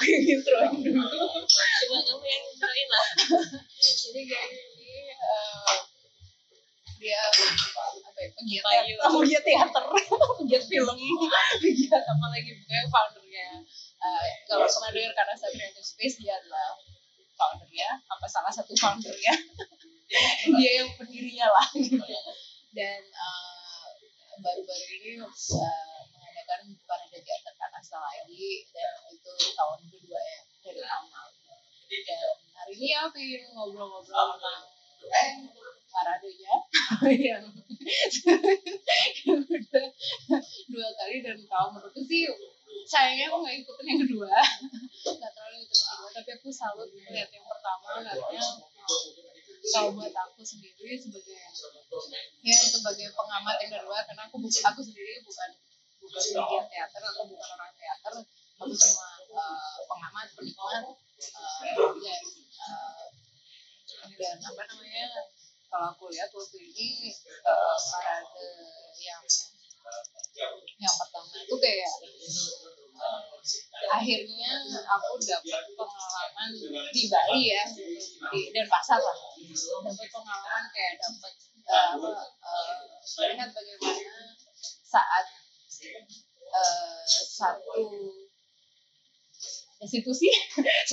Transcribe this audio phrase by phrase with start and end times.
[0.00, 1.39] aku yang introin dulu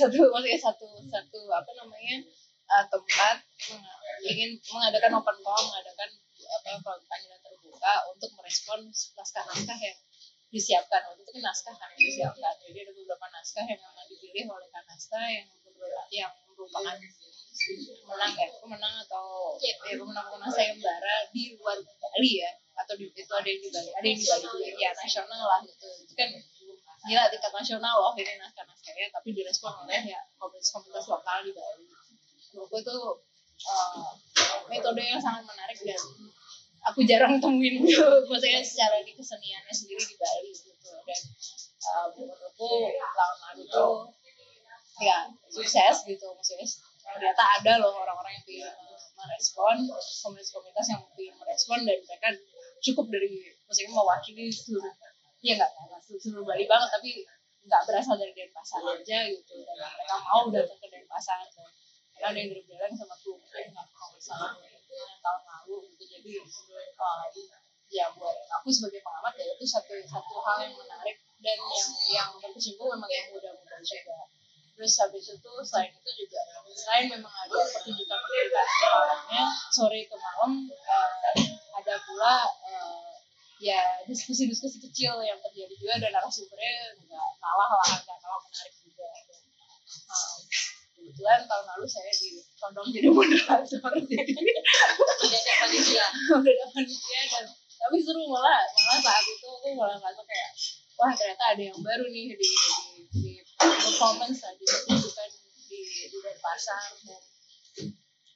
[0.08, 2.16] satu maksudnya satu satu apa namanya
[2.72, 3.36] uh, tempat
[4.24, 6.08] ingin mengadakan open call mengadakan
[6.48, 9.98] apa panggilan terbuka untuk merespon naskah-naskah yang
[10.48, 11.04] disiapkan.
[11.04, 12.54] Waktu itu kan naskah kan yang disiapkan.
[12.64, 15.46] Jadi ada beberapa naskah yang memang dipilih oleh kanasta yang
[16.08, 16.96] yang merupakan
[18.08, 23.32] pemenang ya pemenang atau ya pemenang pemenang sayembara di luar Bali ya atau di, itu
[23.34, 25.88] ada yang di Bali ada yang di Bali ya nasional lah gitu.
[26.06, 26.30] Itu kan
[27.06, 31.86] gila tingkat nasional loh ini naskah-naskahnya tapi direspon oleh ya komunitas-komunitas lokal di Bali.
[32.50, 32.96] Menurutku itu
[33.68, 34.10] uh,
[34.66, 36.02] metode yang sangat menarik dan
[36.88, 37.86] aku jarang temuin
[38.30, 40.90] maksudnya secara di keseniannya sendiri di Bali gitu.
[41.06, 41.20] Dan
[41.94, 43.94] uh, menurutku tahun lalu tuh
[44.98, 46.26] ya sukses gitu.
[46.34, 46.66] Maksudnya
[47.06, 48.74] ternyata ada loh orang-orang yang ingin
[49.18, 49.76] merespon
[50.26, 52.28] komunitas-komunitas yang ingin merespon dan mereka
[52.82, 54.94] cukup dari maksudnya mewakili seluruh
[55.44, 55.72] ya nggak
[56.18, 57.22] seluruh Bali banget tapi
[57.68, 59.54] nggak berasal dari Denpasar aja gitu.
[59.62, 61.44] Dan mereka mau datang ke Denpasar.
[61.52, 61.68] Dan
[62.18, 64.58] karena ada yang Belang sama tuh mau salah
[65.22, 66.32] tahun lalu gitu jadi
[66.98, 67.24] uh,
[67.88, 72.28] ya buat aku sebagai pengamat ya itu satu satu hal yang menarik dan yang yang
[72.42, 74.18] berkecimpung memang yang muda-muda juga.
[74.74, 76.42] Terus habis itu selain itu juga
[76.74, 81.10] selain memang ada pertunjukan pertunjukan kepalanya sore ke malam uh,
[81.78, 83.07] ada pula uh,
[83.58, 89.08] ya diskusi-diskusi kecil yang terjadi juga dan narasumbernya nggak kalah lah nggak kalah menarik juga.
[89.26, 89.40] Dan,
[90.08, 90.36] uh,
[90.94, 93.92] kebetulan tahun lalu saya ditodong jadi moderator.
[93.98, 94.42] Jadi
[95.18, 96.06] tidak ada panitia
[96.38, 97.44] udah ada panitia dan
[97.78, 100.50] tapi seru malah malah saat itu aku malah ngerasa kayak
[100.98, 102.48] wah ternyata ada yang baru nih di
[103.12, 105.28] di, di performance lah di pertunjukan
[105.68, 105.80] di
[106.10, 107.22] di Denpasar dan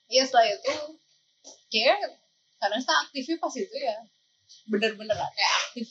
[0.07, 0.75] ya setelah itu
[1.73, 1.99] kayak
[2.61, 3.97] karena saya aktifnya pas itu ya
[4.69, 5.87] bener-bener kayak aktif.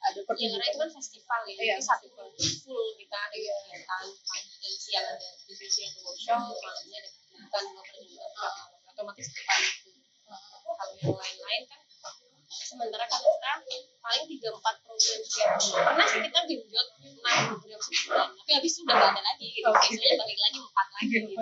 [0.00, 3.52] Ada ya karena itu pertunjukan kan festival ya Iya, satu minggu full kita ada Iya.
[3.52, 7.08] kegiatan pagi dan siang ada diskusi atau workshop malamnya ada
[7.68, 8.30] juga pertunjukan
[8.88, 9.90] otomatis kita itu
[10.64, 11.80] kalau yang lain-lain kan
[12.50, 13.50] sementara kan kita
[14.00, 18.80] paling tiga empat program setiap pernah sih kita genjot enam program sebulan tapi habis itu
[18.82, 19.86] udah gak ada lagi gitu Oke.
[19.86, 21.32] biasanya balik lagi empat lagi gitu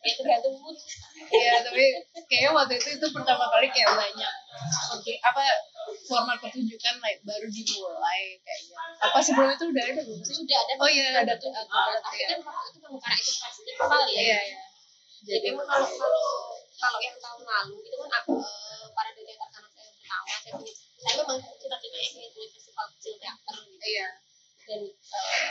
[0.00, 0.76] ya tergantung mood
[1.30, 1.84] Iya, tapi
[2.26, 4.32] kayaknya waktu itu itu pertama kali kayak banyak
[4.66, 5.42] seperti apa
[6.08, 8.76] format pertunjukan like, baru dimulai kayaknya.
[8.98, 10.34] Apa sebelum itu udah ada belum sih?
[10.34, 11.52] sudah ada Oh iya, ada tuh.
[11.54, 14.58] tapi kan waktu itu kan karena itu festival ya Iya, iya.
[15.22, 16.24] jadi memang kalau kalau
[16.74, 19.10] kalau yang tahun lalu itu kan aku eh, para
[20.50, 23.84] saya saya memang cita-citanya pengen punya festival kecil teater gitu.
[23.86, 24.08] Iya.
[24.68, 25.50] dan eh,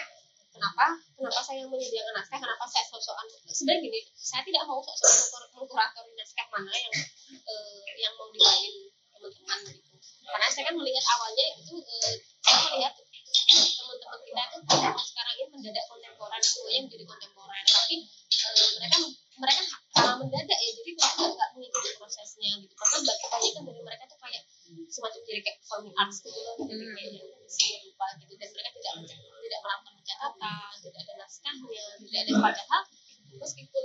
[0.54, 0.86] kenapa
[1.18, 6.48] kenapa saya menyediakan naskah kenapa saya sok-sokan sebenarnya gini saya tidak mau sok-sokan mengkuratori naskah
[6.51, 6.94] mana yang
[7.31, 9.92] eh, yang mau dimainin teman-teman gitu.
[10.30, 15.86] Karena saya kan melihat awalnya itu eh, saya melihat teman-teman kita itu sekarang ini mendadak
[15.90, 17.63] kontemporer semuanya menjadi kontemporer.
[17.68, 18.98] Tapi eh, mereka
[19.40, 19.62] mereka
[19.98, 20.69] kalah mendadak ya.
[20.72, 22.74] Jadi mereka nggak mengikuti prosesnya gitu.
[22.78, 24.44] Bahkan kebanyakan dari mereka tuh kayak
[24.89, 26.56] semacam jadi kayak performing arts gitu loh.
[26.66, 26.95] Jadi hmm.
[26.95, 28.33] kayak lupa gitu.
[28.38, 32.44] Dan mereka tidak mencatat, tidak melakukan pencatatan tidak ada naskahnya tidak ada hmm.
[32.44, 32.83] padahal
[33.30, 33.83] meskipun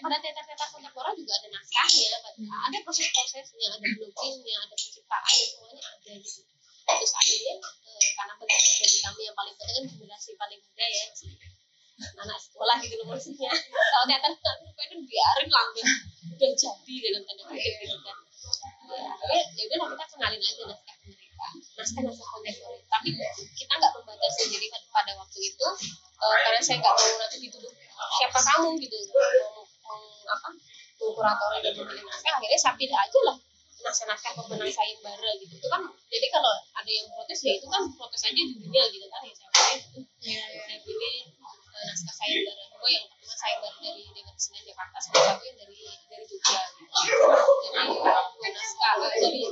[0.00, 2.08] pada teater-teater kontemporer juga ada naskahnya
[2.70, 6.40] ada proses-prosesnya ada blueprintnya ada penciptaan ya, semuanya ada gitu.
[6.90, 11.06] Terus akhirnya eh, karena bagi kami yang paling penting kan generasi paling muda ya
[12.00, 13.50] anak sekolah gitu loh maksudnya.
[13.52, 15.88] Kalau teater kan itu biarin langsung
[16.30, 18.16] udah jadi dalam tanda kutip gitu kan
[18.98, 21.46] ya jadi nah kita kenalin aja naskah mereka
[21.78, 23.08] naskah naskah kontemporer tapi
[23.56, 25.66] kita nggak membaca sendiri kan pada waktu itu
[26.20, 27.72] uh, karena saya nggak mau nanti dituduh
[28.20, 28.96] siapa kamu gitu.
[29.12, 30.00] Mau, mau
[30.30, 30.48] apa?
[31.00, 33.36] Mau dan memilih naskah akhirnya saya pilih aja lah.
[33.80, 35.56] Nah, Naskah-naskah pemenang sayembara gitu.
[35.56, 35.80] Itu kan
[36.12, 39.20] jadi kalau ada yang protes ya itu kan protes aja dunia, gitu kan.
[39.24, 40.00] Ya saya pilih gitu.
[40.28, 40.60] ya, ya.
[40.68, 41.14] saya pilih
[41.80, 45.56] naskah sayembara gue yang pertama sayembara dari Dewan Seni Jakarta sama satu yang
[49.24, 49.49] activity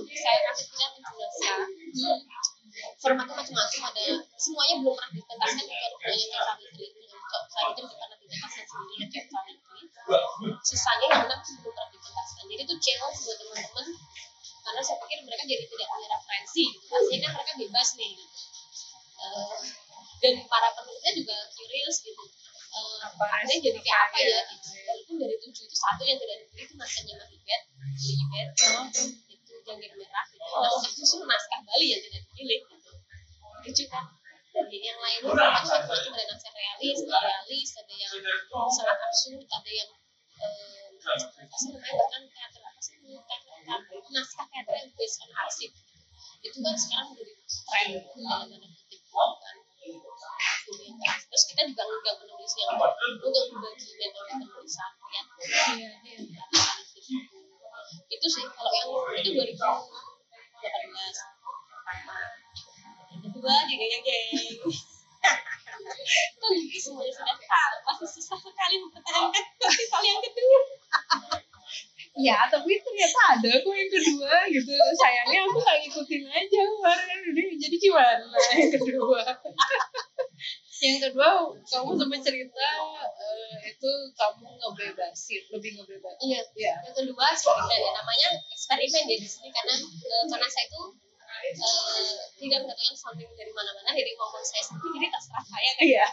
[95.89, 96.07] Iya.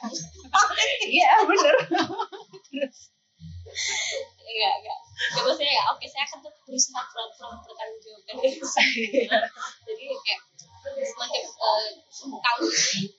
[1.04, 1.12] iya.
[1.12, 1.75] Iya bener.
[2.72, 2.98] terus.
[4.45, 5.00] Iya, enggak.
[5.16, 9.39] Enggak ya maksudnya ya oke saya akan tetap berusaha pura-pura mempertanggung jawabkan iya.
[9.88, 10.42] jadi kayak
[10.86, 13.14] semakin uh, eh, tahu ini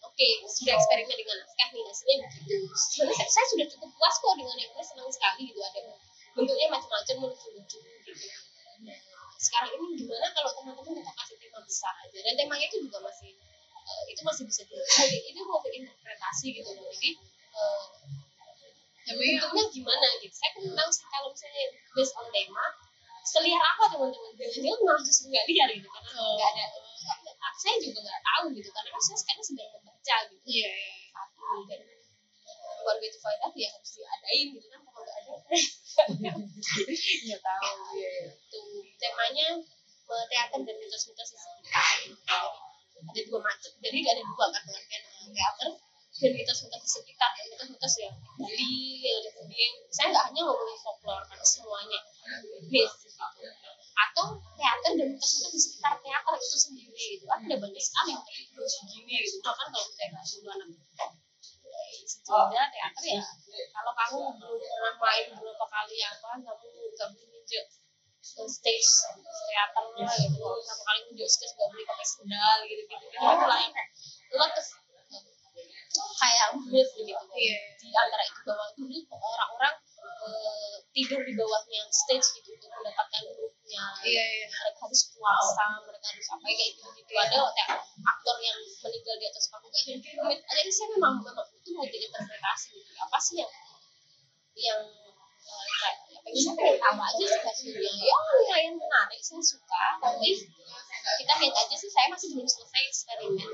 [101.15, 103.47] kita lihat aja sih saya masih belum selesai eksperimen.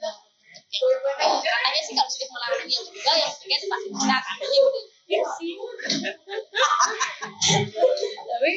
[0.00, 0.16] Nah,
[1.42, 5.20] katanya sih kalau sudah melalui yang kedua yang ketiga itu pasti bisa katanya gitu ya
[5.36, 5.54] sih.
[8.24, 8.50] Tapi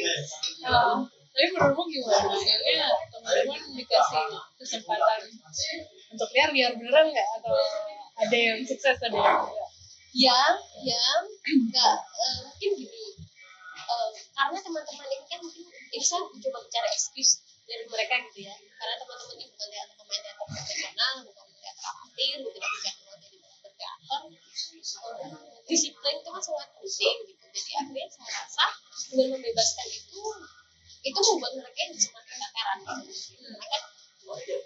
[0.64, 0.96] eh,
[1.38, 2.34] tapi menurutmu gimana?
[2.34, 4.26] Akhirnya teman-teman dikasih
[4.58, 5.22] kesempatan
[6.14, 7.28] untuk lihat liar beneran nggak?
[7.42, 7.56] Atau
[8.18, 9.46] ada yang sukses ada yang
[10.18, 10.40] ya
[10.82, 11.04] ya
[11.46, 11.98] enggak.
[12.02, 13.06] Eh, mungkin gini.
[13.88, 18.56] Eh, karena teman-teman ini kan mungkin ini saya coba bicara excuse dari mereka gitu ya.
[18.56, 23.38] Karena teman-teman ini bukan teater pemain teater profesional bukan teater amatir bukan juga dari
[23.78, 24.22] teater
[25.68, 27.46] disiplin itu kan sangat penting gitu.
[27.52, 28.66] Jadi akhirnya saya rasa
[29.12, 30.22] dengan membebaskan itu
[31.04, 33.44] itu membuat mereka yang cuma teateran gitu.
[33.48, 33.78] mereka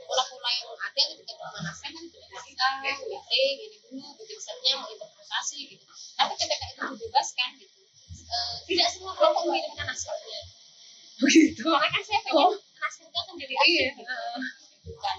[0.09, 2.05] pola-pola yang ada ketika pemanasan kan
[2.41, 5.85] kita gini gini dulu gitu misalnya mau interpretasi gitu.
[6.17, 7.79] Tapi ketika itu dibebaskan gitu
[8.29, 10.41] eh, tidak semua kelompok mengirimkan hasilnya
[11.21, 12.37] begitu karena kan saya pengen.
[12.41, 13.87] Oh naskah itu akan jadi iya.
[13.93, 14.15] gitu.
[14.89, 15.17] Bukan.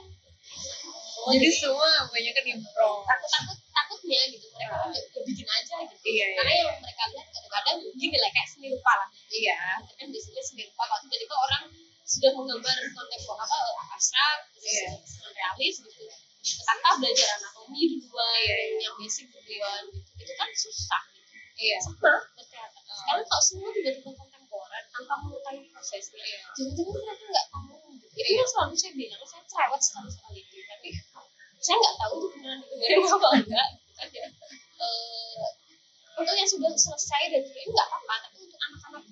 [1.23, 4.47] Oh, jadi semua banyak kan impro takut-takut takutnya gitu.
[4.51, 6.03] Mereka kan ya, bikin aja gitu.
[6.03, 6.27] Iya, iya.
[6.35, 9.09] karena yang mereka lihat kadang-kadang gini lah kayak seni rupa lah.
[9.31, 9.59] Iya.
[9.87, 10.83] Itu kan biasanya seni rupa.
[10.91, 11.63] Kalau tiba-tiba orang
[12.03, 13.57] sudah menggambar kontempo apa
[13.95, 14.91] abstrak Iya.
[15.31, 16.05] realis gitu.
[16.43, 18.79] Ketangkap belajar anatomi duluan Iya, iya.
[18.83, 20.11] yang basic duluan gitu.
[20.27, 21.31] Itu kan susah gitu.
[21.63, 21.79] Iya.
[21.87, 24.11] Sama berteater sekarang kalau semua tiba-tiba
[24.91, 26.19] tanpa mengetahui prosesnya.
[26.19, 26.39] Iya.
[26.57, 28.07] jangan-jangan mereka nggak tahu gitu.
[28.19, 30.57] itu yang selalu saya bilang saya cerewet sekali soal itu.
[30.67, 30.89] Tapi
[31.63, 34.27] saya nggak tahu itu beneran didengerin apa enggak gitu kan ya.
[34.83, 35.47] Eh,
[36.19, 38.15] untuk yang sudah selesai dan sudah ini nggak apa-apa.
[38.27, 39.05] Tapi untuk anak-anak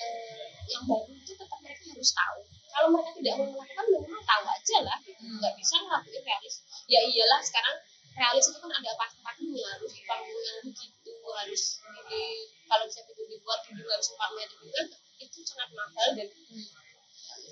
[0.00, 2.40] eh, yang baru itu tetap mereka harus tahu.
[2.70, 5.22] Kalau mereka tidak mau melakukan minimal tahu aja lah gitu.
[5.26, 6.54] Nggak bisa ngelakuin realis.
[6.88, 7.76] Ya iyalah sekarang
[8.20, 11.62] realis itu kan ada pasti-pastinya harus di panggung yang begitu harus
[12.10, 12.22] di
[12.66, 14.86] kalau bisa itu dibuat video harus 4 meter gitu kan
[15.30, 16.28] itu sangat mahal dan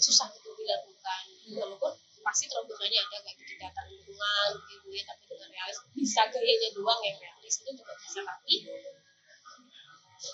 [0.02, 1.22] susah itu dilakukan.
[1.54, 1.92] Walaupun
[2.26, 7.00] pasti terobosannya ada kayak di data lingkungan gitu ya tapi dengan realis bisa gayanya doang
[7.06, 8.20] yang realis itu juga bisa.
[8.26, 8.54] Tapi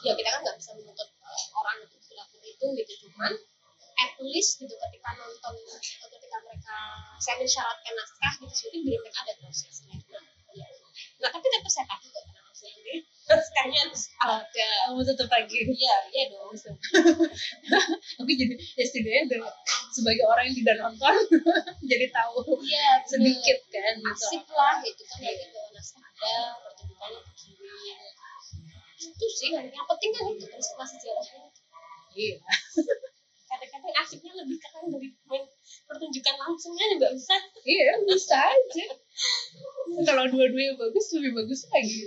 [0.08, 2.92] ya kita kan nggak bisa menuntut eh, orang untuk melakukan itu gitu.
[3.08, 3.32] Cuman
[3.94, 6.78] at least gitu ketika nonton atau ketika mereka
[7.20, 9.96] saya mensyaratkan naskah gitu biar mereka ada prosesnya.
[10.10, 10.24] Nah,
[10.56, 10.66] ya.
[11.20, 15.58] nah tapi tetap saya takut kok maksudnya ini naskahnya harus ada kamu tetap lagi.
[15.64, 16.52] Iya iya dong
[18.20, 19.56] aku jadi ya setidaknya dari-
[19.96, 21.14] sebagai orang yang tidak nonton
[21.90, 24.12] jadi tahu iya sedikit kan gitu.
[24.28, 27.72] asik lah itu kan lagi bawa naskah ada pertunjukannya begini
[29.04, 31.48] itu sih kan yang penting kan itu peristiwa sejarahnya
[32.12, 32.36] iya.
[33.54, 35.44] Kadang-kadang asiknya lebih keren dari main
[35.86, 37.38] pertunjukan langsungnya juga bisa.
[37.62, 38.86] Iya bisa aja.
[40.10, 42.02] Kalau dua-duanya bagus lebih bagus lagi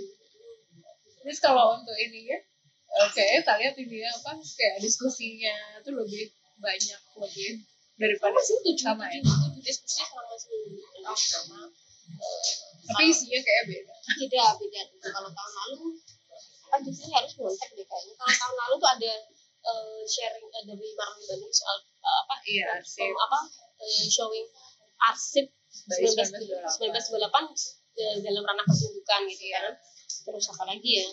[1.22, 2.38] terus kalau untuk ini ya
[3.04, 4.38] oke kita lihat ini apa?
[4.40, 7.50] Kayak diskusinya tuh lebih banyak lebih
[7.98, 9.18] daripada sama sih tujuh sama ya.
[9.22, 11.60] tujuh diskusi selama seminggu tentang sama.
[12.88, 13.94] Tapi isinya kayak beda.
[14.22, 14.80] Beda beda.
[14.88, 15.06] Gitu.
[15.10, 15.82] kalau tahun lalu
[16.68, 18.14] kan biasanya harus nyontek deh kayaknya.
[18.16, 19.12] Kalau tahun lalu tuh ada
[19.68, 22.34] eh, sharing eh, dari Marmi Bandung soal eh, apa?
[22.46, 23.38] Iya arsip apa?
[23.82, 24.46] Eh, showing
[25.10, 25.46] arsip
[25.88, 26.88] Dari 1928
[27.98, 29.74] eh, dalam ranah pertunjukan gitu kan
[30.08, 31.08] terus apa lagi ya?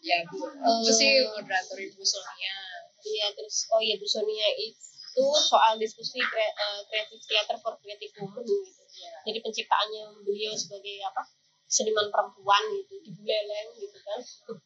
[0.00, 2.56] Ya bu aku sih moderator ibu Sonia.
[3.02, 8.14] iya terus oh iya Bu Sonia itu soal diskusi kre- eh, kreatif theater for creative
[8.16, 8.82] women gitu.
[9.26, 11.22] Jadi penciptaannya beliau sebagai apa?
[11.68, 14.20] Seniman perempuan gitu di Buleleng gitu kan.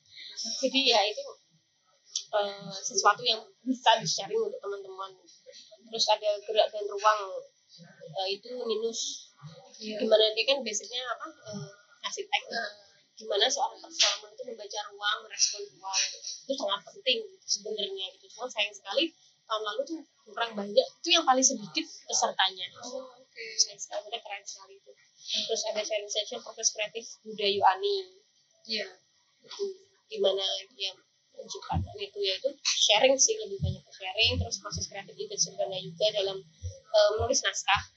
[0.63, 1.25] Jadi ya itu
[2.37, 5.17] eh, sesuatu yang bisa di sharing untuk teman-teman.
[5.91, 7.21] Terus ada gerak dan ruang
[8.23, 9.33] eh, itu minus.
[9.77, 10.01] Iya.
[10.01, 11.27] gimana dia kan basicnya apa?
[11.29, 11.69] Eh,
[12.07, 12.43] arsitek
[13.17, 18.27] gimana seorang performer itu membaca ruang merespon ruang itu sangat penting gitu, sebenarnya gitu.
[18.37, 19.09] Cuma sayang sekali
[19.49, 20.87] tahun lalu tuh kurang banyak.
[21.01, 22.67] Itu yang paling sedikit pesertanya.
[22.85, 23.45] Oh, oke.
[23.57, 24.93] Sayang sekali udah keren sekali itu.
[25.27, 27.97] Terus ada sharing session proses kreatif Budayu Ani
[28.69, 28.87] iya.
[29.43, 29.65] Itu
[30.07, 30.45] gimana
[30.77, 30.93] dia
[31.37, 34.33] menciptakan itu ya itu sharing sih lebih banyak ke sharing.
[34.37, 36.39] Terus proses kreatif itu sebenarnya juga dalam
[36.93, 37.97] eh, menulis naskah.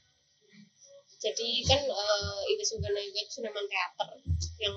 [1.20, 4.08] Jadi kan uh, Ibe Sugana juga itu seniman teater
[4.56, 4.72] yang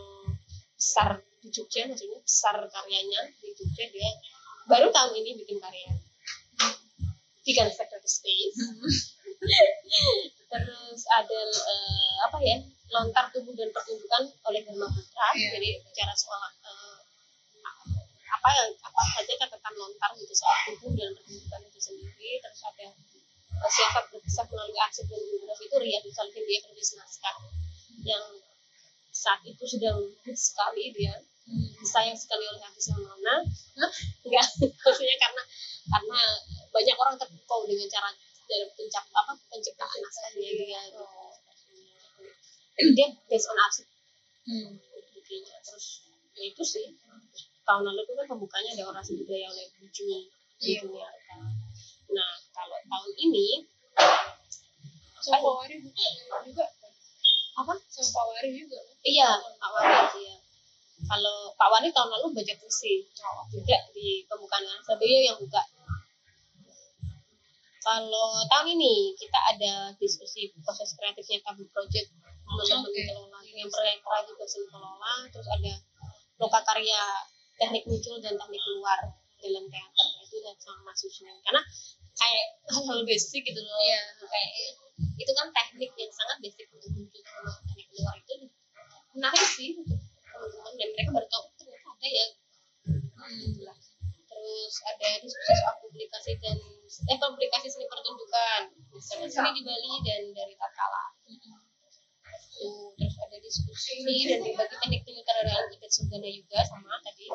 [0.84, 4.12] besar di Jogja maksudnya besar karyanya di Jogja dia
[4.68, 5.92] baru tahun ini bikin karya.
[7.44, 8.60] Di Gunfactory Space.
[10.52, 12.58] Terus ada eh, apa ya
[12.94, 15.28] lontar tubuh dan pertunjukan oleh Dharma Putra.
[15.36, 15.60] Iya.
[15.60, 17.00] jadi bicara soal eh,
[18.32, 22.32] apa yang apa saja catatan lontar gitu soal tubuh dan pertunjukan itu sendiri.
[22.40, 25.20] Terus ada eh, siasat berkisah melalui arsip dan
[25.60, 27.36] itu Ria Salihin dia penulis naskah
[28.04, 28.24] yang
[29.14, 31.14] saat itu sedang hits sekali dia.
[31.78, 33.44] Disayang sekali oleh Hafiz Maulana
[34.26, 35.44] enggak maksudnya karena
[35.92, 36.22] karena
[36.72, 38.10] banyak orang terpukau dengan cara
[38.48, 40.80] dalam pencap apa penciptaan naskahnya dia.
[40.90, 41.06] gitu.
[42.74, 43.88] Jadi dia based on arsip
[44.50, 44.82] hmm.
[45.14, 46.88] bukunya terus ya itu sih.
[47.64, 50.80] Tahun lalu itu kan pembukanya ada orasi budaya oleh Buju Iya.
[50.84, 51.08] Bujunya
[52.14, 53.48] nah kalau tahun ini
[56.46, 56.66] juga
[57.54, 57.74] apa?
[57.90, 58.80] Sama Pak Wari juga.
[59.06, 60.36] Iya Pak Wari iya.
[61.04, 63.06] Kalau Pak Wari tahun lalu baca puisi.
[63.54, 65.62] Juga di pembukaan Sabio yang buka.
[67.84, 72.16] Kalau tahun ini kita ada diskusi proses kreatifnya Kabu Project
[72.48, 73.02] teman-teman Oke.
[73.12, 75.14] kelola yang pernah juga seni kelola.
[75.28, 75.74] Terus ada
[76.40, 77.02] loka karya
[77.60, 79.00] teknik muncul dan teknik keluar
[79.44, 81.62] dalam teater itu dan sama Mas Yusman karena
[82.18, 83.78] kayak hal-hal basic gitu loh.
[83.86, 84.02] Iya.
[84.18, 84.50] kayak
[85.22, 88.34] itu kan teknik yang sangat basic untuk munculkan teknik luar itu
[89.14, 92.28] menarik sih untuk teman-teman dan mereka baru tahu ternyata ada ya.
[92.84, 93.56] Hmm.
[94.28, 96.58] terus ada diskusi soal publikasi dan
[97.14, 98.62] eh publikasi seni pertunjukan.
[98.90, 101.04] Misalnya seni di Bali dan dari Tatkala.
[102.54, 107.28] Tuh, terus ada diskusi dan berbagi teknik penyutradaraan Ibet Sugana juga sama tadi.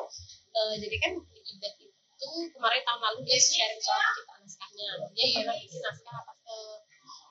[0.53, 1.73] Eh, jadi kan Ibet
[2.19, 4.89] itu kemarin tahun lalu dia sharing soal penciptaan naskahnya.
[5.15, 6.77] Dia pernah bikin naskah apa eh,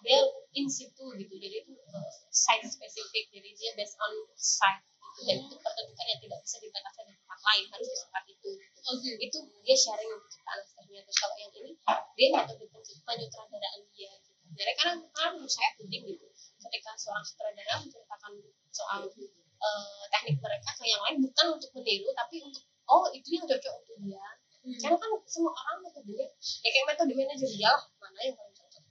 [0.00, 0.18] dia
[0.56, 1.34] in situ gitu.
[1.36, 3.28] Jadi itu eh, site spesifik.
[3.28, 4.80] Jadi dia based on site
[5.20, 5.28] gitu.
[5.28, 7.64] dan itu pertunjukan yang tidak bisa dibatasi di tempat lain.
[7.68, 8.50] Harus di tempat itu
[8.88, 9.10] Oke.
[9.20, 11.00] itu dia sharing penciptaan naskahnya.
[11.04, 11.70] Terus kalau yang ini
[12.16, 12.64] dia metode
[13.04, 14.32] penyutradaraan dia gitu.
[14.56, 16.26] jadi karena karena menurut saya penting gitu.
[16.64, 18.32] Ketika seorang sutradara menceritakan
[18.72, 23.44] soal eh, teknik mereka ke yang lain bukan untuk meniru tapi untuk oh itu yang
[23.44, 24.24] cocok untuk dia
[24.62, 28.84] karena kan semua orang metodenya ya kayak metode manajerial lah mana yang paling cocok?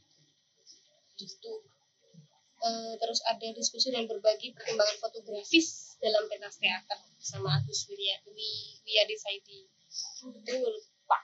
[1.17, 1.53] Gitu.
[2.57, 8.81] Eh, terus ada diskusi dan berbagi perkembangan fotografis dalam pentas teater sama Agus Wirya Wi-
[8.81, 9.69] Wiyadi Saidi.
[10.25, 10.55] Itu
[11.05, 11.21] Pak.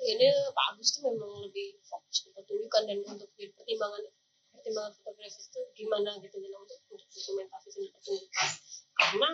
[0.00, 4.04] Ini Pak Agus tuh memang lebih fokus ke pertunjukan dan untuk pertimbangan
[4.52, 8.48] pertimbangan fotografis itu gimana gitu dalam untuk, untuk dokumentasi seni pertunjukan.
[9.00, 9.30] Karena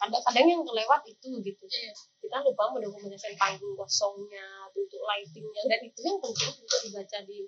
[0.00, 1.64] kadang-kadang yang kelewat itu gitu.
[1.68, 1.92] Iya.
[2.24, 7.38] kita lupa mendokumentasikan panggung kosongnya bentuk lightingnya dan itu yang penting untuk dibaca di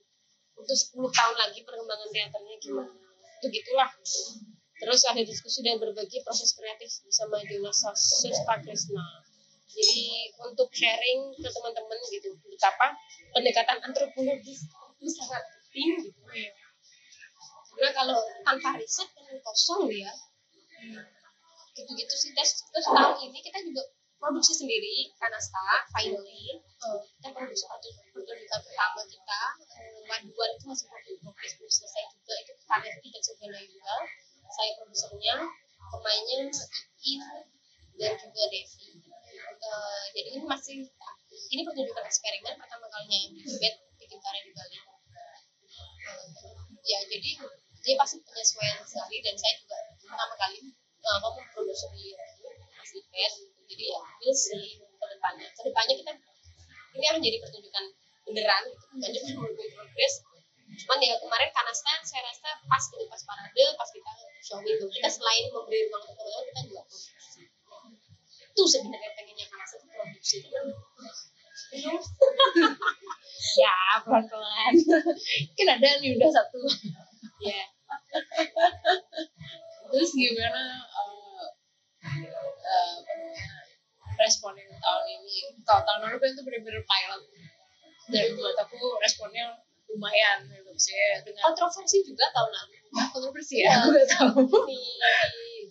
[0.53, 2.93] untuk 10 tahun lagi perkembangan teaternya gimana.
[3.41, 3.91] Itu gitulah
[4.83, 9.07] terus ada diskusi dan berbagi proses kreatif bersama Jonas Sesta Krishna
[9.73, 10.05] jadi
[10.45, 12.93] untuk sharing ke teman-teman gitu betapa
[13.33, 14.69] pendekatan antropologis
[15.01, 15.43] itu sangat
[15.73, 16.21] penting gitu.
[17.73, 20.13] Karena kalau tanpa riset kan kosong dia
[21.73, 22.31] gitu-gitu sih.
[22.37, 23.83] Terus, terus tahun ini kita juga
[24.23, 26.99] produksi sendiri Kanasta finally Oh.
[26.99, 29.41] kita produksi satu pertunjukan pertama kita.
[30.11, 32.35] Waduan itu masih work in progress belum selesai juga.
[32.43, 33.95] Itu karya tidak segala juga.
[34.51, 35.35] Saya produsernya
[35.95, 36.39] pemainnya
[37.07, 37.23] Iin
[38.03, 38.89] dan juga Devi.
[39.63, 40.83] Eh, jadi ini masih
[41.55, 44.79] ini pertunjukan eksperimen pertama kalinya Tibet bikin karya di Bali.
[44.83, 45.39] Eh,
[46.83, 47.31] ya jadi
[47.83, 50.59] dia pasti penyesuaian sekali dan saya juga pertama kali
[51.03, 52.15] uh, mau memproduksi di
[52.79, 53.33] Mas Tibet
[53.67, 55.47] jadi ya we'll see ke depannya.
[55.57, 56.13] Ke depannya kita
[56.93, 57.85] ini akan jadi pertunjukan
[58.29, 58.85] beneran gitu.
[58.93, 60.15] Bukan cuma work in progress.
[60.73, 65.09] Cuman ya kemarin Kanasta saya rasa pas gitu pas parade pas kita showing tuh kita
[65.09, 67.43] selain memberi ruang untuk teman-teman kita juga produksi.
[68.53, 70.37] Itu sebenarnya pengennya Kanasta itu produksi.
[70.49, 70.67] Belum
[73.65, 74.75] ya pelan pelan
[75.57, 76.61] kan ada nih udah satu.
[77.41, 77.65] Ya
[79.93, 80.57] terus gimana?
[80.57, 80.81] eh,
[82.13, 83.47] namanya,
[84.19, 85.37] responin tahun ini.
[85.65, 87.23] Kalau tahun lalu kan itu bener-bener pilot
[88.11, 89.45] dan buat aku responnya
[89.89, 90.73] lumayan gitu.
[90.77, 92.73] Sih dengan kontroversi juga tahun lalu.
[92.93, 93.81] Nah, kontroversi ya?
[93.81, 94.41] Aku gak tahu.
[94.69, 94.81] Di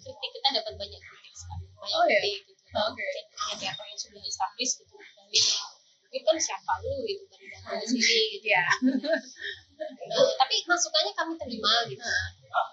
[0.01, 1.65] kritik kita dapat banyak kritik sekali.
[1.69, 2.19] Banyak Oh, iya?
[2.21, 2.61] kritik gitu.
[2.71, 3.03] Oh, oke.
[3.03, 4.95] teater teater yang sudah established gitu.
[4.95, 5.39] Dari
[6.11, 7.23] itu kan siapa lu gitu.
[7.27, 8.47] Dari datang ke sini gitu.
[8.49, 8.65] Ya
[9.81, 12.05] Eh, tapi masukannya kami terima gitu.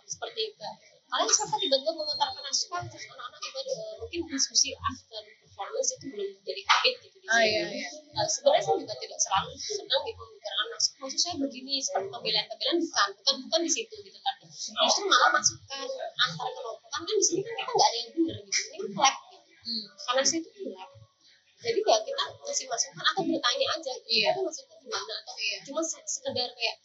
[0.05, 0.61] Seperti itu
[1.09, 6.29] kalian siapa tiba-tiba mengeluarkan naskah terus anak-anak juga eh, mungkin diskusi after performance itu belum
[6.43, 7.89] jadi habit gitu di Ah, sini iya, iya.
[8.15, 12.77] Eh, sebenarnya saya juga tidak selalu senang gitu membicarakan naskah maksud saya begini seperti pembelaan-pembelaan
[12.79, 17.41] bukan bukan bukan di situ gitu tapi justru malah masukan antar kelompok kan di sini
[17.43, 19.85] kan kita nggak ada yang benar gitu ini kan lab gitu Hmm.
[20.01, 20.91] karena saya itu lab
[21.59, 24.29] jadi ya kita ngasih masukan atau bertanya aja gitu Iya.
[24.31, 25.57] tapi maksudnya gimana atau Iya.
[25.65, 26.77] cuma se- sekedar kayak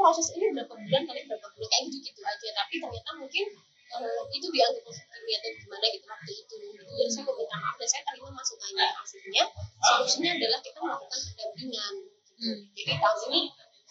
[0.00, 3.44] proses ini berapa bulan kalian berapa bulan kayak gitu gitu aja tapi ternyata mungkin
[3.90, 6.82] eh, itu dianggap positif atau gimana gitu waktu itu gitu.
[6.88, 9.44] jadi saya meminta maaf dan saya terima masukannya akhirnya
[9.84, 12.40] solusinya adalah kita melakukan pendampingan gitu.
[12.40, 12.60] Hmm.
[12.72, 13.40] jadi tahun ini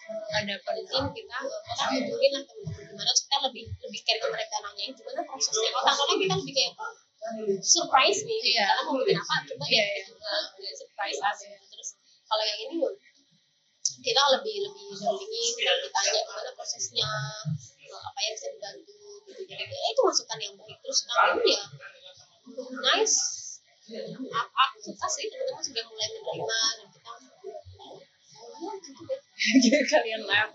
[0.09, 4.55] ada penting kita eh, kita hubungin lah teman-teman gimana kita lebih lebih care ke mereka
[4.65, 6.73] nanyain gimana prosesnya kalau tahun lalu kita lebih kayak
[7.61, 8.57] surprise nih gitu.
[8.57, 8.65] Iya.
[8.73, 10.01] karena mau bikin apa coba Iya, ya
[10.65, 11.65] ya, surprise us gitu.
[11.69, 11.89] terus
[12.25, 12.75] kalau yang ini
[13.99, 17.09] kita lebih lebih dampingi kita lebih tanya gimana prosesnya
[17.89, 18.95] eh, apa yang bisa dibantu
[19.29, 19.41] gitu.
[19.45, 20.77] Jadi ya, itu masukan yang baik.
[20.81, 21.65] Terus tahun ini ya
[22.81, 23.17] nice.
[24.29, 27.11] Aku, suka sih teman-teman sudah mulai menerima dan kita
[27.89, 28.71] ya,
[29.65, 30.49] gitu kalian lab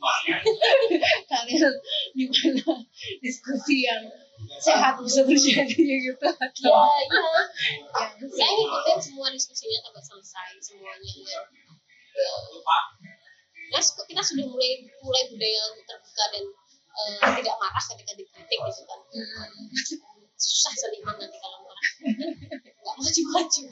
[1.32, 1.72] kalian
[2.16, 2.72] gimana
[3.20, 4.04] diskusi yang
[4.60, 6.24] sehat bisa terjadi gitu.
[6.24, 6.80] Ya
[7.96, 11.12] yang saya ngikutin semua diskusinya sampai selesai semuanya
[12.14, 12.30] ya.
[12.60, 12.80] Ya.
[13.70, 16.44] Nah, kita sudah mulai mulai budaya terbuka dan
[16.90, 19.46] eh, tidak marah ketika dikritik gitu kan Hmm.
[20.40, 21.86] susah seniman nanti kalau marah
[22.82, 23.62] nggak maju maju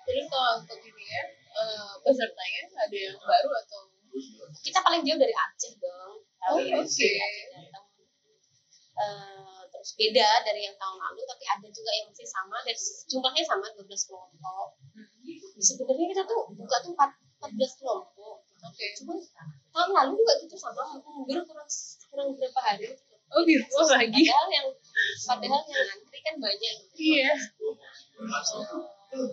[0.00, 1.22] Terus kalau untuk ini ya,
[1.54, 3.80] eh, pesertanya ada yang baru atau
[4.60, 6.14] kita paling jauh dari Aceh dong
[6.50, 6.82] Oh, oke.
[6.82, 7.12] Aceh
[7.54, 7.84] datang.
[9.80, 12.76] Terus beda dari yang tahun lalu tapi ada juga yang masih sama dan
[13.08, 14.66] jumlahnya sama 12 kelompok
[15.56, 17.00] sebenarnya kita tuh buka tuh 4,
[17.48, 18.86] 14 kelompok Oke.
[19.00, 19.16] cuma
[19.72, 21.68] tahun lalu juga gitu sama mundur kurang
[22.12, 23.14] kurang berapa hari gitu.
[23.32, 24.20] Oh gitu lagi.
[24.20, 24.68] padahal yang
[25.24, 27.32] padahal yang antri kan banyak Iya.
[29.16, 29.28] Eh,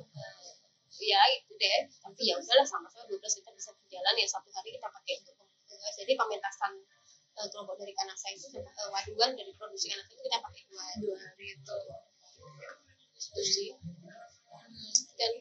[1.11, 4.87] ya itu deh tapi ya udahlah sama-sama 12 kita bisa berjalan ya satu hari kita
[4.87, 5.35] pakai untuk
[5.99, 6.71] jadi pementasan
[7.37, 11.19] eh, kelompok dari Kanasa itu eh, waduan dari produksi Kanasa itu kita pakai dua Dua
[11.37, 11.77] itu.
[13.17, 13.69] itu sih
[15.17, 15.31] dan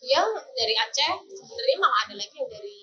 [0.00, 0.22] ya
[0.54, 2.76] dari Aceh sebenarnya malah ada lagi yang dari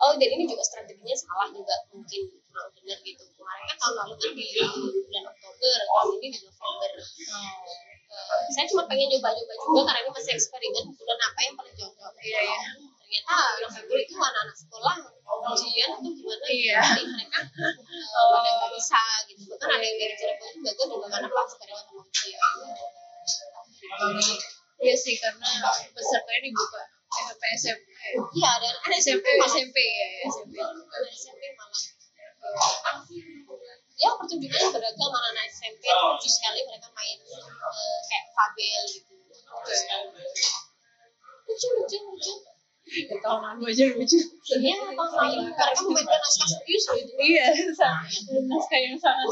[0.00, 4.14] oh jadi ini juga strateginya salah juga mungkin kurang benar gitu kemarin kan tahun lalu
[4.20, 6.92] kan di bulan Oktober tahun ini di November
[8.10, 12.12] Eh, saya cuma pengen nyoba-nyoba juga karena ini masih eksperimen bulan apa yang paling cocok
[12.18, 12.58] Iya, iya.
[12.98, 14.96] ternyata November itu anak-anak sekolah
[15.42, 16.78] ujian atau gimana Iya.
[16.82, 19.42] jadi mereka eh, pada nggak bisa gitu.
[19.48, 22.42] Bahkan ada yang dari Cirebon itu gagal juga karena pas eksperimen sama ujian
[24.80, 25.48] Iya sih karena
[25.92, 27.88] pesertanya dibuka SMP SMP.
[28.38, 30.54] iya ada ada SMP SMP SMP ya SMP.
[30.62, 31.82] ada SMP malah.
[34.00, 39.14] Ya pertunjukannya beragam anak-anak SMP itu lucu sekali mereka main eh, kayak fabel gitu.
[41.44, 42.32] Lucu lucu lucu
[42.90, 44.18] Ya, tahun lalu aja lucu.
[44.58, 47.46] iya tahun lalu mereka memainkan naskah serius gitu Iya,
[48.50, 49.26] naskah yang sangat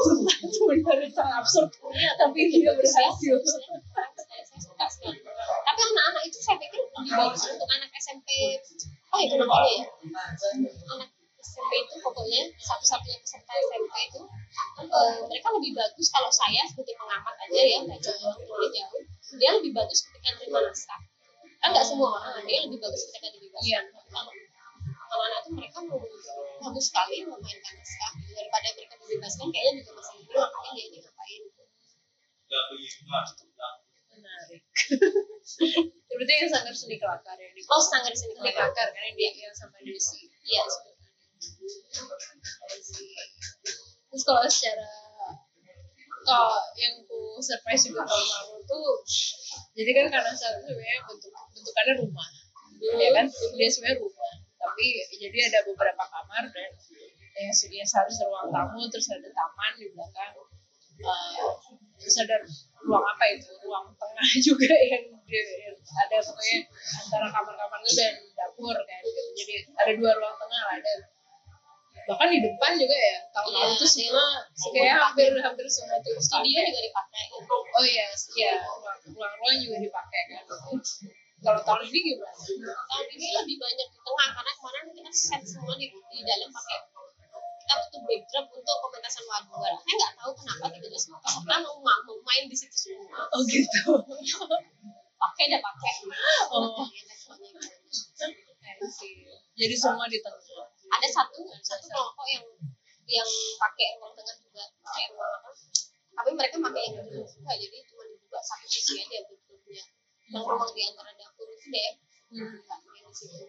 [0.47, 1.69] sebenarnya sangat absurd.
[1.91, 3.35] Tapi dia berhasil.
[3.35, 8.29] saya, suka sekali tapi anak-anak itu saya pikir lebih bagus untuk anak SMP
[9.15, 9.85] oh itu namanya ya?
[10.97, 14.21] Anak SMP itu pokoknya satu-satunya peserta SMP itu
[14.83, 19.01] eh, mereka lebih bagus kalau saya sebagai pengamat aja ya nggak jauh jauh
[19.39, 20.99] dia lebih bagus ketika terima naskah
[21.59, 23.79] kan nggak semua orang ada yang lebih bagus ketika dibebaskan Iya.
[23.91, 24.31] Tapi kalau
[25.09, 25.99] kalau anak itu mereka mau
[26.61, 31.43] bagus sekali memainkan naskah daripada mereka dibebaskan kayaknya juga masih ini ngapain ya ini ngapain
[34.09, 34.63] Menarik.
[36.09, 39.77] Berarti yang sanggar seni kelakar ya di oh sanggar seni kelakar yang dia yang sama
[39.81, 40.27] Desi.
[40.45, 40.63] iya
[44.09, 44.89] Terus kalau secara
[46.29, 48.89] kalau yang ku surprise juga tahun lalu tuh
[49.73, 52.27] jadi kan karena satu sebenarnya bentuk bentukannya rumah.
[52.79, 53.25] Ya kan?
[53.31, 54.33] Dia sebenarnya rumah.
[54.59, 56.69] Tapi jadi ada beberapa kamar dan
[57.39, 60.35] yang sedia harus ruang tamu terus ada taman di belakang.
[60.99, 61.47] Eh,
[61.95, 62.43] terus ada
[62.83, 63.47] ruang apa itu?
[63.63, 65.47] Ruang tengah juga yang, yang
[65.79, 66.59] ada pokoknya
[67.07, 69.03] antara kamar-kamar itu dan dapur kan.
[69.39, 70.93] Jadi ada dua ruang tengah lah ada
[72.09, 75.65] bahkan di depan juga ya tahun Iya, lalu tuh ada semua yang- kayak hampir hampir
[75.69, 77.23] semua tuh studio juga dipakai.
[77.69, 78.51] oh iya iya
[79.07, 80.43] ruang ruang juga dipakai kan.
[81.39, 82.33] Kalau tahun ini gimana?
[82.35, 86.77] Tahun ini lebih banyak di tengah karena kemarin kita set semua di, di dalam pakai
[87.59, 92.01] kita tutup backdrop untuk pementasan waduan saya nggak tahu kenapa tiba-tiba semua peserta mau, ma-
[92.03, 93.23] mau main di situ semua.
[93.29, 93.93] Oh gitu.
[95.21, 95.93] Pakai dah pakai.
[96.49, 96.87] Oh.
[99.53, 100.39] Jadi semua di tengah
[100.89, 102.45] ada satu satu kelompok yang
[103.09, 105.49] yang pakai ruang tengah juga pakai ruang apa
[106.19, 109.83] tapi mereka pakai yang juga jadi cuma dibuka satu sisi aja backdropnya
[110.29, 111.91] yang ruang di antara dapur itu deh
[112.29, 112.61] Hmm.
[112.61, 113.41] di situ.